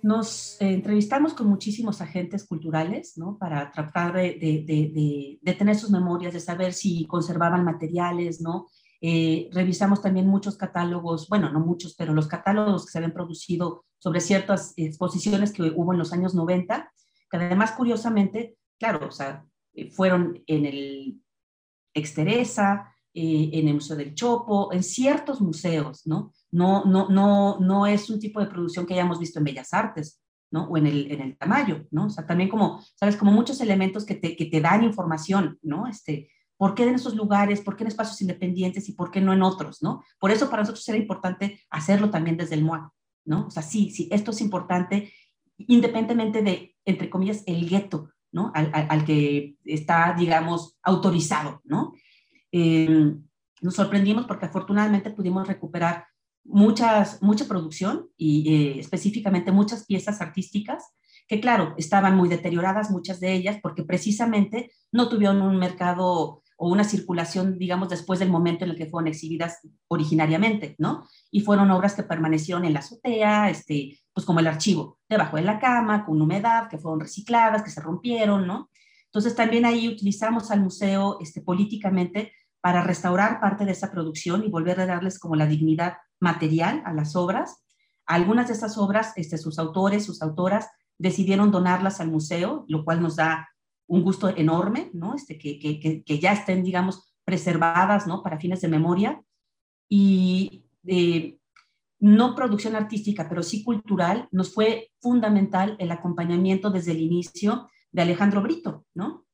Nos 0.00 0.56
eh, 0.62 0.72
entrevistamos 0.72 1.34
con 1.34 1.46
muchísimos 1.46 2.00
agentes 2.00 2.46
culturales, 2.46 3.18
¿no? 3.18 3.36
Para 3.36 3.70
tratar 3.70 4.14
de, 4.14 5.38
tener 5.58 5.76
sus 5.76 5.90
memorias, 5.90 6.32
de 6.32 6.40
saber 6.40 6.72
si 6.72 7.04
conservaban 7.04 7.66
materiales, 7.66 8.40
¿no? 8.40 8.68
Eh, 9.02 9.50
revisamos 9.52 10.00
también 10.00 10.26
muchos 10.26 10.56
catálogos, 10.56 11.28
bueno, 11.28 11.52
no 11.52 11.60
muchos, 11.60 11.94
pero 11.94 12.14
los 12.14 12.26
catálogos 12.26 12.86
que 12.86 12.92
se 12.92 12.96
habían 12.96 13.12
producido 13.12 13.84
sobre 13.98 14.20
ciertas 14.20 14.72
exposiciones 14.78 15.52
que 15.52 15.64
hubo 15.64 15.92
en 15.92 15.98
los 15.98 16.14
años 16.14 16.34
90, 16.34 16.90
que 17.30 17.36
además, 17.36 17.72
curiosamente, 17.72 18.56
claro, 18.78 19.08
o 19.08 19.12
sea, 19.12 19.44
fueron 19.90 20.42
en 20.46 20.64
el 20.64 21.20
Exteresa, 21.92 22.94
eh, 23.20 23.50
en 23.52 23.66
el 23.66 23.74
Museo 23.74 23.96
del 23.96 24.14
Chopo, 24.14 24.72
en 24.72 24.84
ciertos 24.84 25.40
museos, 25.40 26.06
¿no? 26.06 26.32
No, 26.52 26.84
no, 26.84 27.08
no, 27.08 27.58
no 27.58 27.84
es 27.84 28.08
un 28.10 28.20
tipo 28.20 28.38
de 28.38 28.46
producción 28.46 28.86
que 28.86 28.94
hayamos 28.94 29.18
visto 29.18 29.40
en 29.40 29.44
Bellas 29.44 29.74
Artes, 29.74 30.22
¿no? 30.52 30.68
O 30.68 30.76
en 30.76 30.86
el, 30.86 31.10
en 31.10 31.22
el 31.22 31.36
Tamayo, 31.36 31.84
¿no? 31.90 32.06
O 32.06 32.10
sea, 32.10 32.24
también 32.24 32.48
como, 32.48 32.80
¿sabes? 32.94 33.16
Como 33.16 33.32
muchos 33.32 33.60
elementos 33.60 34.04
que 34.04 34.14
te, 34.14 34.36
que 34.36 34.44
te 34.44 34.60
dan 34.60 34.84
información, 34.84 35.58
¿no? 35.62 35.88
Este, 35.88 36.30
¿Por 36.56 36.76
qué 36.76 36.84
en 36.84 36.94
esos 36.94 37.16
lugares? 37.16 37.60
¿Por 37.60 37.74
qué 37.74 37.82
en 37.82 37.88
espacios 37.88 38.20
independientes 38.20 38.88
y 38.88 38.92
por 38.92 39.10
qué 39.10 39.20
no 39.20 39.32
en 39.32 39.42
otros, 39.42 39.82
¿no? 39.82 40.04
Por 40.20 40.30
eso 40.30 40.48
para 40.48 40.62
nosotros 40.62 40.88
era 40.88 40.98
importante 40.98 41.60
hacerlo 41.70 42.10
también 42.10 42.36
desde 42.36 42.54
el 42.54 42.62
MOA, 42.62 42.92
¿no? 43.24 43.48
O 43.48 43.50
sea, 43.50 43.64
sí, 43.64 43.90
sí, 43.90 44.08
esto 44.12 44.30
es 44.30 44.40
importante 44.40 45.12
independientemente 45.56 46.40
de, 46.40 46.76
entre 46.84 47.10
comillas, 47.10 47.42
el 47.46 47.68
gueto, 47.68 48.10
¿no? 48.30 48.52
Al, 48.54 48.70
al 48.72 49.04
que 49.04 49.56
está, 49.64 50.14
digamos, 50.16 50.78
autorizado, 50.84 51.60
¿no? 51.64 51.94
Eh, 52.52 53.14
nos 53.60 53.74
sorprendimos 53.74 54.26
porque 54.26 54.46
afortunadamente 54.46 55.10
pudimos 55.10 55.46
recuperar 55.46 56.06
muchas, 56.44 57.22
mucha 57.22 57.46
producción 57.46 58.08
y 58.16 58.54
eh, 58.54 58.80
específicamente 58.80 59.52
muchas 59.52 59.84
piezas 59.86 60.20
artísticas 60.20 60.84
que 61.28 61.40
claro, 61.40 61.74
estaban 61.76 62.16
muy 62.16 62.28
deterioradas 62.28 62.90
muchas 62.90 63.20
de 63.20 63.34
ellas 63.34 63.58
porque 63.62 63.84
precisamente 63.84 64.72
no 64.90 65.08
tuvieron 65.08 65.42
un 65.42 65.58
mercado 65.58 66.42
o 66.60 66.68
una 66.68 66.82
circulación, 66.82 67.56
digamos, 67.56 67.88
después 67.88 68.18
del 68.18 68.30
momento 68.30 68.64
en 68.64 68.72
el 68.72 68.76
que 68.76 68.86
fueron 68.86 69.06
exhibidas 69.06 69.60
originariamente, 69.86 70.74
¿no? 70.78 71.06
Y 71.30 71.42
fueron 71.42 71.70
obras 71.70 71.94
que 71.94 72.02
permanecieron 72.02 72.64
en 72.64 72.72
la 72.72 72.80
azotea, 72.80 73.48
este, 73.48 74.00
pues 74.12 74.26
como 74.26 74.40
el 74.40 74.48
archivo, 74.48 74.98
debajo 75.08 75.36
de 75.36 75.42
la 75.42 75.60
cama, 75.60 76.04
con 76.04 76.20
humedad, 76.20 76.68
que 76.68 76.78
fueron 76.78 76.98
recicladas, 76.98 77.62
que 77.62 77.70
se 77.70 77.80
rompieron, 77.80 78.46
¿no? 78.46 78.70
Entonces 79.04 79.36
también 79.36 79.66
ahí 79.66 79.86
utilizamos 79.88 80.50
al 80.50 80.60
museo 80.60 81.18
este, 81.20 81.42
políticamente 81.42 82.32
para 82.60 82.82
restaurar 82.82 83.40
parte 83.40 83.64
de 83.64 83.72
esa 83.72 83.90
producción 83.90 84.44
y 84.44 84.48
volver 84.48 84.80
a 84.80 84.86
darles 84.86 85.18
como 85.18 85.36
la 85.36 85.46
dignidad 85.46 85.98
material 86.20 86.82
a 86.84 86.92
las 86.92 87.16
obras. 87.16 87.64
Algunas 88.06 88.48
de 88.48 88.54
estas 88.54 88.78
obras, 88.78 89.12
este, 89.16 89.38
sus 89.38 89.58
autores, 89.58 90.04
sus 90.04 90.22
autoras, 90.22 90.68
decidieron 90.98 91.50
donarlas 91.50 92.00
al 92.00 92.10
museo, 92.10 92.64
lo 92.68 92.84
cual 92.84 93.00
nos 93.00 93.16
da 93.16 93.48
un 93.86 94.02
gusto 94.02 94.28
enorme, 94.28 94.90
¿no? 94.92 95.14
Este, 95.14 95.38
que, 95.38 96.18
ya 96.20 96.32
estén, 96.32 96.62
digamos, 96.62 97.14
preservadas, 97.24 98.06
¿no? 98.06 98.22
Para 98.22 98.38
fines 98.38 98.60
de 98.60 98.68
memoria. 98.68 99.22
Y 99.88 100.64
eh, 100.86 101.38
no 102.00 102.34
producción 102.34 102.76
artística, 102.76 103.28
pero 103.28 103.42
sí 103.42 103.64
cultural, 103.64 104.28
nos 104.30 104.52
fue 104.52 104.90
fundamental 105.00 105.76
el 105.78 105.90
acompañamiento 105.90 106.70
desde 106.70 106.92
el 106.92 107.00
inicio 107.00 107.68
de 107.90 108.02
Alejandro 108.02 108.42
Brito, 108.42 108.84
¿no? 108.94 109.26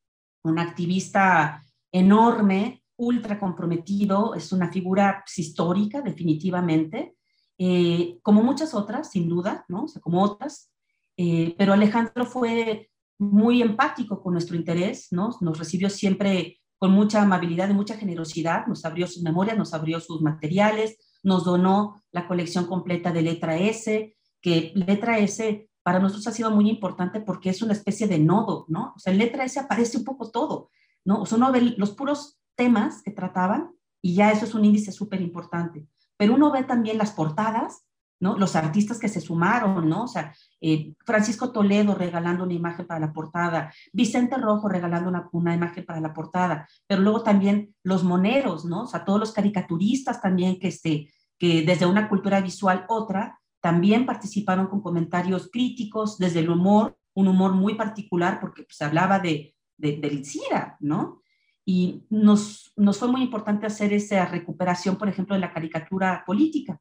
Un 0.43 0.59
activista 0.59 1.61
enorme, 1.91 2.83
ultra 2.97 3.39
comprometido, 3.39 4.35
es 4.35 4.51
una 4.51 4.71
figura 4.71 5.23
pues, 5.25 5.39
histórica, 5.39 6.01
definitivamente, 6.01 7.15
eh, 7.57 8.19
como 8.21 8.43
muchas 8.43 8.73
otras, 8.73 9.11
sin 9.11 9.29
duda, 9.29 9.65
¿no? 9.67 9.85
Como 10.01 10.23
otras, 10.23 10.71
eh, 11.17 11.55
pero 11.57 11.73
Alejandro 11.73 12.25
fue 12.25 12.89
muy 13.17 13.61
empático 13.61 14.21
con 14.21 14.33
nuestro 14.33 14.55
interés, 14.55 15.07
¿no? 15.11 15.35
Nos 15.41 15.57
recibió 15.57 15.89
siempre 15.89 16.59
con 16.77 16.91
mucha 16.91 17.21
amabilidad 17.21 17.69
y 17.69 17.73
mucha 17.73 17.95
generosidad, 17.95 18.67
nos 18.67 18.83
abrió 18.83 19.07
sus 19.07 19.23
memorias, 19.23 19.57
nos 19.57 19.73
abrió 19.73 19.99
sus 19.99 20.21
materiales, 20.21 20.97
nos 21.23 21.45
donó 21.45 22.01
la 22.11 22.27
colección 22.27 22.65
completa 22.65 23.11
de 23.11 23.21
Letra 23.21 23.57
S, 23.57 24.15
que 24.41 24.71
Letra 24.75 25.17
S 25.19 25.69
para 25.81 25.99
nosotros 25.99 26.27
ha 26.27 26.31
sido 26.31 26.51
muy 26.51 26.69
importante 26.69 27.21
porque 27.21 27.49
es 27.49 27.61
una 27.61 27.73
especie 27.73 28.07
de 28.07 28.19
nodo, 28.19 28.65
¿no? 28.67 28.93
O 28.95 28.99
sea, 28.99 29.13
en 29.13 29.19
Letra 29.19 29.45
S 29.45 29.59
aparece 29.59 29.97
un 29.97 30.03
poco 30.03 30.29
todo, 30.31 30.69
¿no? 31.05 31.21
O 31.21 31.25
sea, 31.25 31.37
uno 31.37 31.51
los 31.77 31.91
puros 31.91 32.39
temas 32.55 33.01
que 33.01 33.11
trataban 33.11 33.71
y 34.01 34.15
ya 34.15 34.31
eso 34.31 34.45
es 34.45 34.53
un 34.53 34.65
índice 34.65 34.91
súper 34.91 35.21
importante. 35.21 35.85
Pero 36.17 36.35
uno 36.35 36.51
ve 36.51 36.63
también 36.63 36.97
las 36.97 37.11
portadas 37.11 37.85
¿no? 38.19 38.37
Los 38.37 38.55
artistas 38.55 38.97
que 38.97 39.09
se 39.09 39.21
sumaron, 39.21 39.89
¿no? 39.89 40.03
O 40.03 40.07
sea, 40.07 40.33
eh, 40.61 40.93
Francisco 41.05 41.51
Toledo 41.51 41.95
regalando 41.95 42.43
una 42.43 42.53
imagen 42.53 42.87
para 42.87 42.99
la 42.99 43.11
portada, 43.11 43.73
Vicente 43.91 44.37
Rojo 44.37 44.69
regalando 44.69 45.09
una, 45.09 45.27
una, 45.31 45.53
imagen 45.53 45.85
para 45.85 45.99
la 45.99 46.13
portada, 46.13 46.67
pero 46.87 47.01
luego 47.01 47.23
también 47.23 47.75
los 47.83 48.03
moneros, 48.03 48.65
¿no? 48.65 48.83
O 48.83 48.87
sea, 48.87 49.03
todos 49.03 49.19
los 49.19 49.33
caricaturistas 49.33 50.21
también 50.21 50.59
que, 50.59 50.69
este, 50.69 51.11
que 51.37 51.63
desde 51.63 51.85
una 51.85 52.07
cultura 52.07 52.39
visual 52.41 52.85
otra, 52.87 53.39
también 53.61 54.05
participaron 54.05 54.67
con 54.67 54.81
comentarios 54.81 55.49
críticos, 55.51 56.17
desde 56.17 56.39
el 56.39 56.49
humor, 56.49 56.97
un 57.15 57.27
humor 57.27 57.53
muy 57.53 57.75
particular, 57.75 58.39
porque 58.39 58.61
se 58.61 58.67
pues, 58.67 58.81
hablaba 58.81 59.19
de, 59.19 59.55
de, 59.77 59.97
del 59.97 60.23
SIDA, 60.23 60.77
¿no? 60.79 61.21
Y 61.65 62.03
nos, 62.09 62.71
nos 62.75 62.97
fue 62.97 63.07
muy 63.07 63.23
importante 63.23 63.65
hacer 63.65 63.91
esa 63.91 64.25
recuperación, 64.25 64.97
por 64.97 65.09
ejemplo, 65.09 65.35
de 65.35 65.41
la 65.41 65.51
caricatura 65.51 66.23
política 66.25 66.79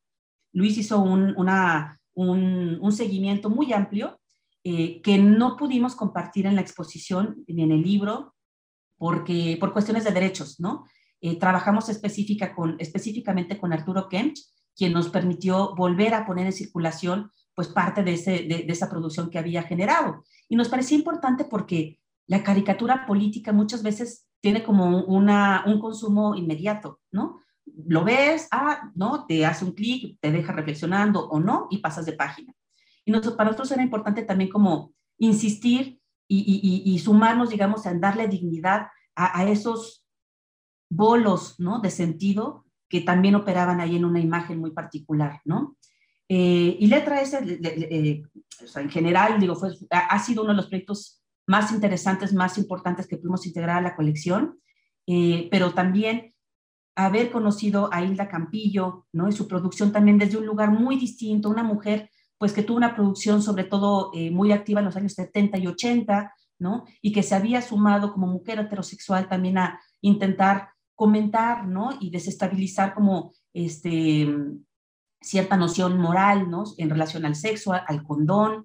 Luis 0.54 0.78
hizo 0.78 1.00
un, 1.00 1.34
un, 2.14 2.92
seguimiento 2.92 3.50
muy 3.50 3.72
amplio 3.72 4.20
eh, 4.62 5.02
que 5.02 5.18
no 5.18 5.56
pudimos 5.56 5.96
compartir 5.96 6.46
en 6.46 6.54
la 6.54 6.60
exposición 6.60 7.44
ni 7.48 7.64
en 7.64 7.72
el 7.72 7.82
libro 7.82 8.34
porque, 8.96 9.56
por 9.58 9.72
cuestiones 9.72 10.04
de 10.04 10.12
derechos, 10.12 10.60
¿no? 10.60 10.84
Eh, 11.20 11.36
trabajamos 11.38 11.88
específica 11.88 12.54
con, 12.54 12.76
específicamente 12.78 13.58
con 13.58 13.72
Arturo 13.72 14.08
Kemp, 14.08 14.36
quien 14.76 14.92
nos 14.92 15.08
permitió 15.08 15.74
volver 15.74 16.14
a 16.14 16.24
poner 16.24 16.46
en 16.46 16.52
circulación 16.52 17.30
pues 17.54 17.68
parte 17.68 18.04
de, 18.04 18.14
ese, 18.14 18.30
de, 18.44 18.64
esa 18.68 18.88
producción 18.88 19.30
que 19.30 19.38
había 19.38 19.64
generado. 19.64 20.22
Y 20.48 20.54
nos 20.54 20.68
parecía 20.68 20.98
importante 20.98 21.44
porque 21.44 21.98
la 22.26 22.44
caricatura 22.44 23.06
política 23.06 23.52
muchas 23.52 23.82
veces 23.82 24.26
tiene 24.44 24.62
como 24.62 25.04
una, 25.04 25.64
un 25.64 25.80
consumo 25.80 26.34
inmediato, 26.34 27.00
¿no? 27.10 27.40
lo 27.86 28.04
ves, 28.04 28.46
ah, 28.50 28.90
¿no? 28.94 29.24
Te 29.24 29.46
hace 29.46 29.64
un 29.64 29.72
clic, 29.72 30.18
te 30.20 30.30
deja 30.30 30.52
reflexionando 30.52 31.26
o 31.30 31.40
no 31.40 31.66
y 31.70 31.78
pasas 31.78 32.04
de 32.04 32.12
página. 32.12 32.52
Y 33.06 33.12
para 33.12 33.44
nosotros 33.44 33.72
era 33.72 33.82
importante 33.82 34.22
también 34.22 34.50
como 34.50 34.92
insistir 35.16 35.98
y, 36.28 36.98
sumarnos, 36.98 37.48
digamos, 37.48 37.86
en 37.86 38.02
darle 38.02 38.28
dignidad 38.28 38.88
a, 39.16 39.48
esos 39.48 40.04
bolos, 40.90 41.58
¿no? 41.58 41.80
De 41.80 41.90
sentido 41.90 42.66
que 42.90 43.00
también 43.00 43.36
operaban 43.36 43.80
ahí 43.80 43.96
en 43.96 44.04
una 44.04 44.20
imagen 44.20 44.58
muy 44.58 44.72
particular, 44.72 45.40
¿no? 45.46 45.78
Eh, 46.28 46.76
y 46.78 46.86
Letra 46.86 47.22
S, 47.22 47.38
eh, 47.42 48.22
en 48.76 48.90
general, 48.90 49.40
digo, 49.40 49.56
fue, 49.56 49.70
ha 49.88 50.18
sido 50.18 50.42
uno 50.42 50.52
de 50.52 50.56
los 50.58 50.66
proyectos 50.66 51.23
más 51.46 51.72
interesantes, 51.72 52.32
más 52.32 52.58
importantes 52.58 53.06
que 53.06 53.16
pudimos 53.16 53.46
integrar 53.46 53.78
a 53.78 53.82
la 53.82 53.96
colección, 53.96 54.58
eh, 55.06 55.48
pero 55.50 55.72
también 55.72 56.34
haber 56.96 57.30
conocido 57.30 57.88
a 57.92 58.02
Hilda 58.02 58.28
Campillo, 58.28 59.06
¿no? 59.12 59.28
Y 59.28 59.32
su 59.32 59.48
producción 59.48 59.92
también 59.92 60.18
desde 60.18 60.38
un 60.38 60.46
lugar 60.46 60.70
muy 60.70 60.96
distinto, 60.96 61.50
una 61.50 61.64
mujer 61.64 62.10
pues 62.38 62.52
que 62.52 62.62
tuvo 62.62 62.76
una 62.76 62.94
producción 62.94 63.42
sobre 63.42 63.64
todo 63.64 64.10
eh, 64.14 64.30
muy 64.30 64.52
activa 64.52 64.80
en 64.80 64.86
los 64.86 64.96
años 64.96 65.14
70 65.14 65.58
y 65.58 65.66
80, 65.66 66.32
¿no? 66.58 66.84
Y 67.00 67.12
que 67.12 67.22
se 67.22 67.34
había 67.34 67.62
sumado 67.62 68.12
como 68.12 68.26
mujer 68.26 68.58
heterosexual 68.58 69.28
también 69.28 69.58
a 69.58 69.80
intentar 70.00 70.68
comentar, 70.94 71.66
¿no? 71.66 71.90
Y 72.00 72.10
desestabilizar 72.10 72.94
como 72.94 73.32
este, 73.52 74.28
cierta 75.20 75.56
noción 75.56 75.98
moral, 75.98 76.50
¿no? 76.50 76.64
En 76.78 76.90
relación 76.90 77.24
al 77.24 77.34
sexo, 77.34 77.72
al 77.72 78.02
condón. 78.04 78.64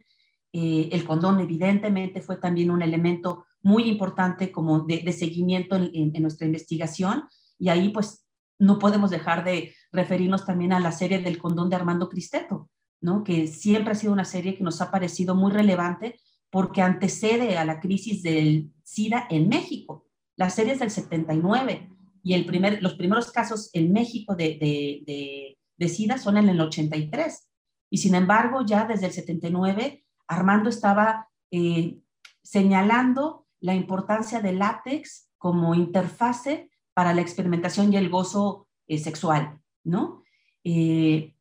Eh, 0.51 0.89
el 0.91 1.05
condón 1.05 1.39
evidentemente 1.39 2.21
fue 2.21 2.38
también 2.38 2.71
un 2.71 2.81
elemento 2.81 3.45
muy 3.62 3.83
importante 3.83 4.51
como 4.51 4.81
de, 4.81 5.12
seguimiento 5.12 5.75
en, 5.75 6.13
nuestra 6.21 6.47
investigación, 6.47 7.23
y 7.57 7.69
ahí 7.69 7.89
pues 7.89 8.25
no 8.57 8.79
podemos 8.79 9.09
dejar 9.09 9.43
de 9.43 9.73
referirnos 9.91 10.45
también 10.45 10.73
a 10.73 10.79
la 10.79 10.91
serie 10.91 11.19
del 11.19 11.38
condón 11.38 11.69
de 11.69 11.75
Armando 11.75 12.09
Cristeto, 12.09 12.69
¿no? 13.01 13.23
que 13.23 13.47
siempre 13.47 13.91
ha 13.91 13.95
sido 13.95 14.13
una 14.13 14.25
serie 14.25 14.55
que 14.55 14.63
nos 14.63 14.81
ha 14.81 14.91
parecido 14.91 15.35
muy 15.35 15.51
relevante 15.51 16.19
porque 16.49 16.81
antecede 16.81 17.57
a 17.57 17.65
la 17.65 17.79
crisis 17.79 18.23
del 18.23 18.71
SIDA 18.83 19.27
en 19.29 19.49
México. 19.49 20.07
La 20.35 20.49
serie 20.49 20.73
es 20.73 20.79
del 20.79 20.89
79 20.89 21.89
y 22.23 22.33
el 22.33 22.45
primer, 22.45 22.81
los 22.81 22.95
primeros 22.95 23.31
casos 23.31 23.69
en 23.73 23.91
México 23.91 24.35
de, 24.35 24.57
de, 25.05 25.57
de, 25.77 25.89
SIDA 25.89 26.17
son 26.17 26.38
en 26.38 26.49
el 26.49 26.59
83. 26.59 27.47
Y 27.89 27.97
sin 27.97 28.15
embargo, 28.15 28.65
ya 28.65 28.85
desde 28.85 29.07
el 29.07 29.12
79, 29.12 30.03
Armando 30.30 30.70
estaba 30.70 31.28
eh, 31.52 32.00
señalando 32.44 33.48
la 33.60 33.74
importancia 33.74 34.39
del 34.42 34.60
látex 34.60 35.28
como 35.38 35.76
interfase 35.76 36.70
para 36.94 37.13
la 37.13 37.22
experimentación 37.22 37.92
y 37.92 37.98
el 37.98 38.10
gozo 38.10 38.68
eh, 38.88 39.00
sexual, 39.00 39.60
¿no? 39.84 40.24
Eh, 40.63 41.34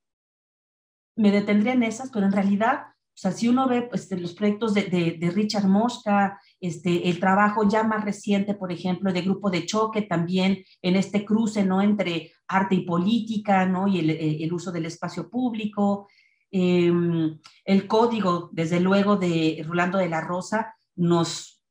me 1.16 1.31
detendría 1.31 1.74
en 1.74 1.83
esas, 1.83 2.11
pero 2.11 2.24
en 2.24 2.33
realidad, 2.33 2.87
o 2.87 3.20
sea, 3.20 3.33
si 3.33 3.48
uno 3.48 3.68
ve 3.68 3.83
pues, 3.83 4.11
los 4.12 4.33
proyectos 4.33 4.72
de, 4.72 5.31
Richard 5.35 5.66
Mosca, 5.66 6.40
este, 6.61 7.11
el 7.11 7.20
trabajo 7.20 7.68
ya 7.68 7.83
más 7.83 8.05
reciente, 8.05 8.55
por 8.55 8.72
ejemplo, 8.72 9.12
de 9.12 9.22
Grupo 9.22 9.51
de 9.51 9.66
Choque, 9.66 10.03
también 10.03 10.64
en 10.81 10.96
este 10.96 11.24
cruce, 11.27 11.64
¿no? 11.64 11.83
Entre 11.83 12.33
arte 12.46 12.77
y 12.77 12.87
política, 12.87 13.66
¿no? 13.66 13.87
Y 13.87 13.98
el 14.42 14.53
uso 14.53 14.72
del 14.72 14.87
espacio 14.87 15.29
público, 15.29 16.09
em, 16.50 17.38
el 17.64 17.87
código, 17.87 18.50
desde 18.52 18.80
luego, 18.80 19.16
de 19.16 19.64
Rolando 19.66 19.98
de 19.98 20.08
la 20.08 20.20
Rosa, 20.20 20.74
nos, 20.96 21.62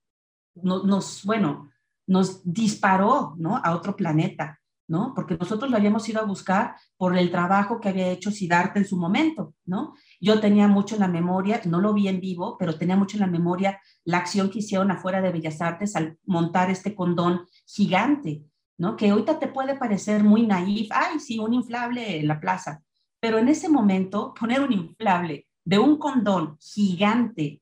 nos 0.56 1.24
bueno, 1.24 1.70
nos 2.08 2.42
disparó, 2.44 3.36
¿no? 3.38 3.58
A 3.58 3.76
otro 3.76 3.96
planeta, 3.96 4.60
¿no? 4.88 5.14
Porque 5.14 5.38
nosotros 5.38 5.70
lo 5.70 5.78
habíamos 5.78 6.08
ido 6.08 6.22
a 6.22 6.26
buscar 6.26 6.76
por 6.96 7.18
el 7.18 7.30
trabajo 7.30 7.80
que 7.80 7.90
había 7.90 8.10
hecho 8.10 8.32
Siddhartha 8.32 8.80
en 8.80 8.86
su 8.88 8.98
momento, 8.98 9.54
¿no? 9.66 9.94
Yo 10.22 10.40
tenía 10.40 10.68
mucho 10.68 10.96
en 10.96 11.02
la 11.02 11.08
memoria, 11.10 11.62
no 11.66 11.82
lo 11.82 11.94
vi 11.94 12.08
en 12.08 12.22
vivo, 12.22 12.58
pero 12.58 12.78
tenía 12.78 12.96
mucho 12.96 13.18
en 13.18 13.22
la 13.22 13.28
memoria 13.28 13.80
la 14.06 14.20
acción 14.20 14.50
que 14.50 14.60
hicieron 14.60 14.90
afuera 14.90 15.22
de 15.22 15.32
Bellas 15.32 15.62
Artes 15.62 15.96
al 15.96 16.18
montar 16.26 16.72
este 16.72 16.96
condón 16.96 17.46
gigante, 17.66 18.46
¿no? 18.78 18.96
Que 18.96 19.10
ahorita 19.10 19.40
te 19.40 19.48
puede 19.48 19.76
parecer 19.76 20.24
muy 20.24 20.48
naif, 20.48 20.90
ay, 20.92 21.20
sí, 21.20 21.38
un 21.40 21.54
inflable 21.54 22.20
en 22.20 22.28
la 22.28 22.40
plaza, 22.40 22.82
pero 23.20 23.38
en 23.38 23.48
ese 23.48 23.70
momento 23.70 24.34
poner 24.40 24.62
un 24.62 24.74
inflable 24.74 25.48
de 25.64 25.80
un 25.80 25.98
condón 25.98 26.58
gigante 26.60 27.62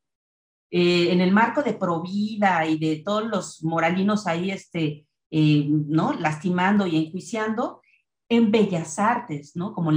eh, 0.69 1.11
en 1.11 1.21
el 1.21 1.31
marco 1.31 1.63
de 1.63 1.73
Provida 1.73 2.65
y 2.65 2.77
de 2.77 2.97
todos 2.97 3.25
los 3.25 3.63
moralinos 3.63 4.27
ahí, 4.27 4.51
este, 4.51 5.07
eh, 5.31 5.67
¿no? 5.69 6.13
Lastimando 6.13 6.85
y 6.85 6.97
enjuiciando, 6.97 7.81
en 8.29 8.51
Bellas 8.51 8.99
Artes, 8.99 9.55
¿no? 9.55 9.73
Como 9.73 9.91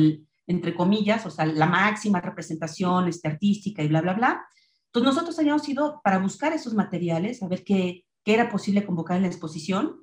entre 0.47 0.75
comillas, 0.75 1.27
o 1.27 1.31
sea, 1.31 1.47
la 1.47 1.67
máxima 1.67 2.21
representación 2.21 3.09
este, 3.09 3.29
artística 3.29 3.83
y 3.83 3.89
bla, 3.89 4.01
bla, 4.01 4.15
bla. 4.15 4.47
Entonces 4.87 5.15
nosotros 5.15 5.39
habíamos 5.39 5.69
ido 5.69 6.01
para 6.03 6.19
buscar 6.19 6.53
esos 6.53 6.75
materiales, 6.75 7.43
a 7.43 7.49
ver 7.49 7.65
qué, 7.65 8.05
qué 8.25 8.35
era 8.35 8.49
posible 8.49 8.87
convocar 8.87 9.17
en 9.17 9.23
la 9.23 9.29
exposición 9.29 9.97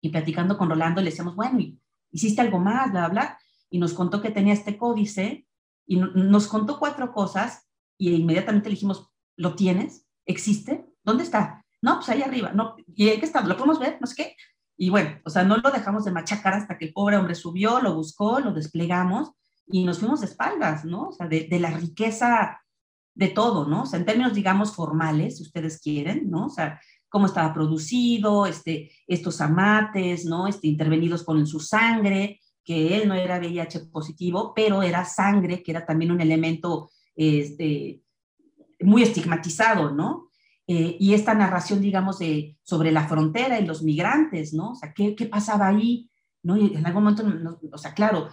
y 0.00 0.10
platicando 0.10 0.58
con 0.58 0.68
Rolando 0.68 1.00
le 1.00 1.10
decíamos, 1.10 1.34
bueno, 1.36 1.58
hiciste 2.10 2.42
algo 2.42 2.58
más, 2.58 2.90
bla, 2.90 3.08
bla, 3.08 3.08
bla, 3.08 3.38
y 3.70 3.78
nos 3.78 3.94
contó 3.94 4.20
que 4.20 4.30
tenía 4.30 4.54
este 4.54 4.76
códice 4.76 5.46
y 5.86 5.96
nos 5.96 6.48
contó 6.48 6.78
cuatro 6.78 7.12
cosas 7.12 7.68
y 7.98 8.14
inmediatamente 8.14 8.68
le 8.68 8.74
dijimos, 8.74 9.10
¿lo 9.36 9.54
tienes? 9.54 10.06
¿Existe? 10.24 10.86
¿Dónde 11.02 11.24
está? 11.24 11.64
No, 11.82 11.96
pues 11.96 12.08
ahí 12.08 12.22
arriba, 12.22 12.52
no, 12.52 12.76
¿y 12.86 13.06
qué 13.06 13.24
está? 13.24 13.42
¿Lo 13.42 13.56
podemos 13.56 13.78
ver? 13.78 13.98
No 14.00 14.06
sé 14.06 14.16
qué. 14.16 14.36
Y 14.76 14.90
bueno, 14.90 15.18
o 15.24 15.30
sea, 15.30 15.44
no 15.44 15.56
lo 15.56 15.70
dejamos 15.70 16.04
de 16.04 16.10
machacar 16.10 16.54
hasta 16.54 16.76
que 16.76 16.86
el 16.86 16.92
pobre 16.92 17.16
hombre 17.16 17.34
subió, 17.34 17.80
lo 17.80 17.94
buscó, 17.94 18.40
lo 18.40 18.52
desplegamos 18.52 19.30
y 19.66 19.84
nos 19.84 19.98
fuimos 19.98 20.20
de 20.20 20.26
espaldas, 20.26 20.84
¿no? 20.84 21.08
O 21.08 21.12
sea, 21.12 21.28
de, 21.28 21.46
de 21.48 21.60
la 21.60 21.70
riqueza 21.70 22.60
de 23.14 23.28
todo, 23.28 23.66
¿no? 23.66 23.82
O 23.82 23.86
sea, 23.86 23.98
en 23.98 24.06
términos, 24.06 24.34
digamos, 24.34 24.74
formales, 24.74 25.38
si 25.38 25.44
ustedes 25.44 25.80
quieren, 25.80 26.30
¿no? 26.30 26.46
O 26.46 26.50
sea, 26.50 26.80
cómo 27.08 27.26
estaba 27.26 27.54
producido, 27.54 28.46
este, 28.46 28.90
estos 29.06 29.40
amates, 29.40 30.26
¿no? 30.26 30.46
Este, 30.46 30.66
intervenidos 30.66 31.22
con 31.22 31.46
su 31.46 31.60
sangre, 31.60 32.40
que 32.66 32.96
él 32.96 33.08
no 33.08 33.14
era 33.14 33.38
VIH 33.38 33.86
positivo, 33.92 34.52
pero 34.54 34.82
era 34.82 35.04
sangre, 35.04 35.62
que 35.62 35.70
era 35.70 35.86
también 35.86 36.10
un 36.10 36.20
elemento 36.20 36.90
este, 37.14 38.02
muy 38.80 39.02
estigmatizado, 39.02 39.92
¿no? 39.92 40.30
Eh, 40.66 40.96
y 40.98 41.14
esta 41.14 41.32
narración, 41.32 41.80
digamos, 41.80 42.18
de, 42.18 42.58
sobre 42.64 42.90
la 42.90 43.06
frontera 43.06 43.60
y 43.60 43.64
los 43.64 43.84
migrantes, 43.84 44.52
¿no? 44.52 44.72
O 44.72 44.74
sea, 44.74 44.92
¿qué, 44.92 45.14
qué 45.14 45.26
pasaba 45.26 45.68
ahí? 45.68 46.10
¿no? 46.46 46.56
Y 46.56 46.74
en 46.74 46.86
algún 46.86 47.04
momento, 47.04 47.24
o 47.72 47.78
sea, 47.78 47.92
claro, 47.92 48.28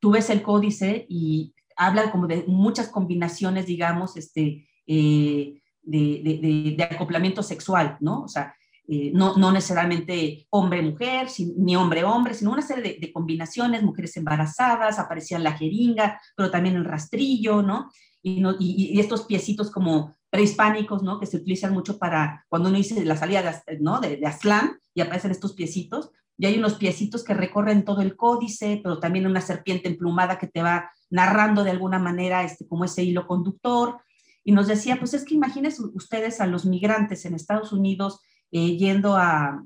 tú 0.00 0.10
ves 0.10 0.28
el 0.28 0.42
códice 0.42 1.06
y 1.08 1.54
habla 1.76 2.10
como 2.10 2.26
de 2.26 2.44
muchas 2.46 2.88
combinaciones, 2.88 3.66
digamos, 3.66 4.16
este, 4.18 4.68
eh, 4.86 5.60
de, 5.82 6.74
de, 6.76 6.84
acoplamiento 6.84 7.42
sexual, 7.42 7.96
¿no? 8.00 8.22
O 8.22 8.28
sea, 8.28 8.54
eh, 8.88 9.12
no, 9.14 9.36
no, 9.36 9.52
necesariamente 9.52 10.46
hombre-mujer, 10.50 11.28
ni 11.56 11.76
hombre-hombre, 11.76 12.34
sino 12.34 12.52
una 12.52 12.62
serie 12.62 12.98
de, 13.00 13.12
combinaciones, 13.12 13.82
mujeres 13.82 14.16
embarazadas, 14.16 14.98
aparecía 14.98 15.38
la 15.38 15.52
jeringa, 15.52 16.20
pero 16.36 16.50
también 16.50 16.74
el 16.76 16.84
rastrillo, 16.84 17.62
¿no? 17.62 17.90
Y, 18.22 18.40
¿no? 18.40 18.54
y, 18.58 18.98
estos 18.98 19.22
piecitos 19.24 19.70
como 19.70 20.16
prehispánicos, 20.30 21.02
¿no? 21.02 21.20
Que 21.20 21.26
se 21.26 21.36
utilizan 21.36 21.72
mucho 21.72 21.98
para 21.98 22.44
cuando 22.48 22.68
uno 22.68 22.78
dice 22.78 23.04
la 23.04 23.16
salida 23.16 23.62
de, 23.66 23.78
¿no? 23.80 24.00
de, 24.00 24.16
de 24.16 24.26
Aztlán 24.26 24.78
y 24.94 25.00
aparecen 25.00 25.30
estos 25.30 25.52
piecitos, 25.54 26.10
y 26.36 26.46
hay 26.46 26.58
unos 26.58 26.74
piecitos 26.74 27.22
que 27.22 27.34
recorren 27.34 27.84
todo 27.84 28.00
el 28.00 28.16
códice, 28.16 28.80
pero 28.82 28.98
también 28.98 29.26
una 29.26 29.40
serpiente 29.40 29.88
emplumada 29.88 30.38
que 30.38 30.48
te 30.48 30.62
va 30.62 30.90
narrando 31.08 31.62
de 31.62 31.70
alguna 31.70 31.98
manera 32.00 32.42
este, 32.42 32.66
como 32.66 32.84
ese 32.84 33.04
hilo 33.04 33.28
conductor, 33.28 33.98
y 34.42 34.50
nos 34.50 34.66
decía, 34.66 34.96
pues 34.98 35.14
es 35.14 35.24
que 35.24 35.34
imagínense 35.34 35.82
ustedes 35.94 36.40
a 36.40 36.46
los 36.46 36.64
migrantes 36.64 37.24
en 37.26 37.34
Estados 37.34 37.72
Unidos 37.72 38.20
eh, 38.52 38.76
yendo 38.76 39.16
a, 39.16 39.64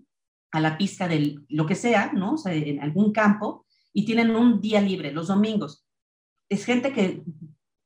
a, 0.52 0.60
la 0.60 0.78
pista 0.78 1.06
de 1.06 1.40
lo 1.48 1.66
que 1.66 1.74
sea, 1.74 2.12
¿no? 2.14 2.34
O 2.34 2.38
sea, 2.38 2.54
en 2.54 2.80
algún 2.80 3.12
campo, 3.12 3.66
y 3.92 4.04
tienen 4.04 4.34
un 4.34 4.60
día 4.60 4.80
libre, 4.80 5.12
los 5.12 5.28
domingos. 5.28 5.84
Es 6.48 6.64
gente 6.64 6.92
que 6.92 7.22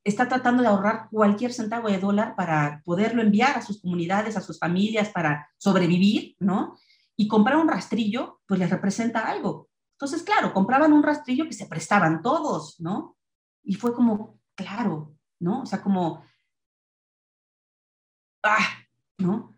está 0.05 0.29
tratando 0.29 0.63
de 0.63 0.69
ahorrar 0.69 1.09
cualquier 1.11 1.53
centavo 1.53 1.89
de 1.89 1.99
dólar 1.99 2.37
para 2.37 2.83
poderlo 2.85 3.23
enviar 3.23 3.57
a 3.57 3.63
sus 3.63 3.81
comunidades, 3.81 4.37
a 4.37 4.41
sus 4.41 4.59
familias, 4.59 5.09
para 5.11 5.49
sobrevivir, 5.59 6.37
¿no? 6.39 6.77
Y 7.17 7.29
comprar 7.29 7.57
un 7.57 7.69
rastrillo, 7.69 8.41
pues 8.47 8.61
les 8.61 8.71
representa 8.71 9.29
algo. 9.29 9.69
Entonces, 9.93 10.23
claro, 10.23 10.53
compraban 10.55 10.93
un 10.93 11.03
rastrillo 11.03 11.47
que 11.47 11.53
se 11.53 11.67
prestaban 11.67 12.23
todos, 12.23 12.81
¿no? 12.81 13.17
Y 13.63 13.75
fue 13.75 13.95
como, 13.95 14.39
claro, 14.55 15.15
¿no? 15.39 15.63
O 15.63 15.67
sea, 15.67 15.83
como 15.83 16.23
¡ah! 18.43 18.67
¿no? 19.19 19.50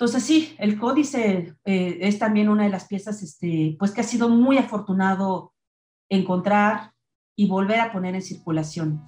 Entonces 0.00 0.22
sí, 0.22 0.56
el 0.56 0.78
códice 0.78 1.56
eh, 1.66 1.98
es 2.00 2.18
también 2.18 2.48
una 2.48 2.64
de 2.64 2.70
las 2.70 2.86
piezas, 2.86 3.22
este, 3.22 3.76
pues 3.78 3.90
que 3.90 4.00
ha 4.00 4.04
sido 4.04 4.30
muy 4.30 4.56
afortunado 4.56 5.52
encontrar 6.08 6.94
y 7.36 7.46
volver 7.46 7.80
a 7.80 7.92
poner 7.92 8.14
en 8.14 8.22
circulación. 8.22 9.02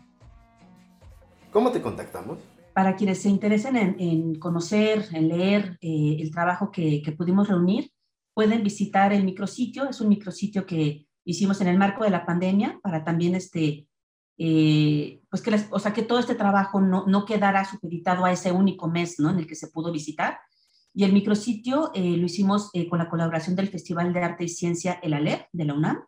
¿Cómo 1.50 1.72
te 1.72 1.80
contactamos? 1.80 2.40
Para 2.74 2.94
quienes 2.94 3.22
se 3.22 3.30
interesen 3.30 3.74
en, 3.76 4.34
conocer, 4.34 5.06
en 5.12 5.28
leer 5.28 5.78
eh, 5.80 6.18
el 6.20 6.30
trabajo 6.30 6.70
que, 6.70 7.00
que, 7.00 7.12
pudimos 7.12 7.48
reunir, 7.48 7.90
pueden 8.34 8.62
visitar 8.62 9.14
el 9.14 9.24
micrositio. 9.24 9.88
Es 9.88 10.02
un 10.02 10.10
micrositio 10.10 10.66
que 10.66 11.06
hicimos 11.24 11.62
en 11.62 11.68
el 11.68 11.78
marco 11.78 12.04
de 12.04 12.10
la 12.10 12.26
pandemia 12.26 12.78
para 12.82 13.02
también 13.02 13.34
este, 13.34 13.88
eh, 14.36 15.22
pues 15.30 15.40
que, 15.40 15.58
o 15.70 15.78
sea, 15.78 15.94
que 15.94 16.02
todo 16.02 16.18
este 16.18 16.34
trabajo 16.34 16.82
no, 16.82 17.06
no 17.06 17.24
quedara 17.24 17.64
supeditado 17.64 18.26
a 18.26 18.32
ese 18.32 18.52
único 18.52 18.88
mes 18.88 19.18
¿no? 19.18 19.30
en 19.30 19.38
el 19.38 19.46
que 19.46 19.54
se 19.54 19.68
pudo 19.68 19.90
visitar. 19.90 20.38
Y 20.94 21.04
el 21.04 21.12
micrositio 21.12 21.90
eh, 21.94 22.16
lo 22.16 22.26
hicimos 22.26 22.70
eh, 22.74 22.88
con 22.88 22.98
la 22.98 23.08
colaboración 23.08 23.56
del 23.56 23.68
Festival 23.68 24.12
de 24.12 24.20
Arte 24.20 24.44
y 24.44 24.48
Ciencia 24.48 24.98
El 25.02 25.14
Alep 25.14 25.46
de 25.52 25.64
la 25.64 25.74
UNAM 25.74 26.04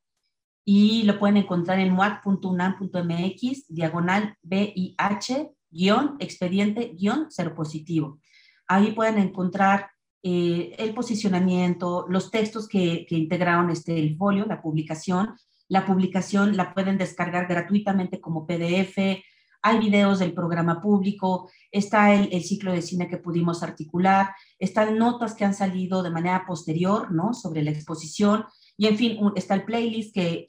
y 0.67 1.03
lo 1.03 1.19
pueden 1.19 1.37
encontrar 1.39 1.79
en 1.79 1.93
muac.unam.mx, 1.93 3.69
diagonal 3.69 4.37
VIH, 4.43 5.51
guion, 5.71 6.17
expediente, 6.21 6.95
guion, 6.95 7.29
positivo. 7.55 8.19
Ahí 8.67 8.93
pueden 8.93 9.19
encontrar 9.19 9.91
el 10.23 10.95
posicionamiento, 10.95 12.07
los 12.09 12.31
textos 12.31 12.67
que, 12.67 13.05
que 13.07 13.15
integraron 13.15 13.69
este, 13.69 13.99
el 13.99 14.17
folio, 14.17 14.47
la 14.47 14.63
publicación, 14.63 15.35
la 15.69 15.87
publicación 15.87 16.57
la 16.57 16.75
pueden 16.75 16.99
descargar 16.99 17.47
gratuitamente 17.47 18.21
como 18.21 18.47
PDF. 18.47 19.23
Hay 19.67 19.79
videos 19.79 20.19
del 20.19 20.35
programa 20.35 20.83
público, 20.83 21.51
está 21.71 22.13
el, 22.13 22.45
ciclo 22.45 22.71
de 22.71 22.83
cine 22.83 23.09
que 23.09 23.17
pudimos 23.17 23.63
articular, 23.63 24.35
están 24.59 24.99
notas 24.99 25.35
que 25.35 25.47
han 25.47 25.55
salido 25.55 26.03
de 26.03 26.11
manera 26.11 26.45
posterior, 26.47 27.11
¿no? 27.11 27.33
Sobre 27.33 27.63
la 27.63 27.71
exposición. 27.71 28.45
Y 28.77 28.89
en 28.89 28.99
fin, 28.99 29.19
está 29.37 29.55
el 29.55 29.65
playlist 29.65 30.13
que, 30.15 30.45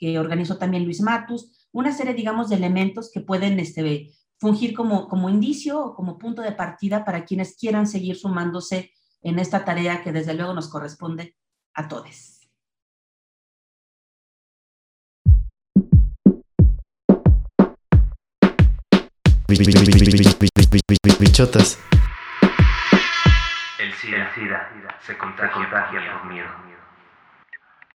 que, 0.00 0.18
organizó 0.18 0.58
también 0.58 0.84
Luis 0.84 1.00
Matus. 1.00 1.68
Una 1.70 1.92
serie, 1.92 2.14
digamos, 2.14 2.48
de 2.48 2.56
elementos 2.56 3.12
que 3.12 3.20
pueden 3.20 3.60
este, 3.60 4.10
fungir 4.40 4.74
como, 4.74 5.06
como 5.06 5.30
indicio 5.30 5.80
o 5.80 5.94
como 5.94 6.18
punto 6.18 6.42
de 6.42 6.50
partida 6.50 7.04
para 7.04 7.24
quienes 7.24 7.56
quieran 7.56 7.86
seguir 7.86 8.16
sumándose 8.16 8.90
en 9.22 9.38
esta 9.38 9.64
tarea 9.64 10.02
que 10.02 10.10
desde 10.10 10.34
luego 10.34 10.52
nos 10.52 10.66
corresponde 10.66 11.36
a 11.74 11.86
todos. 11.86 12.35
Bichotas. 21.18 21.78
El 23.78 23.92
SIDA, 23.94 24.32
se 25.06 25.16
contagia, 25.16 25.68
por 26.22 26.32
miedo. 26.32 26.75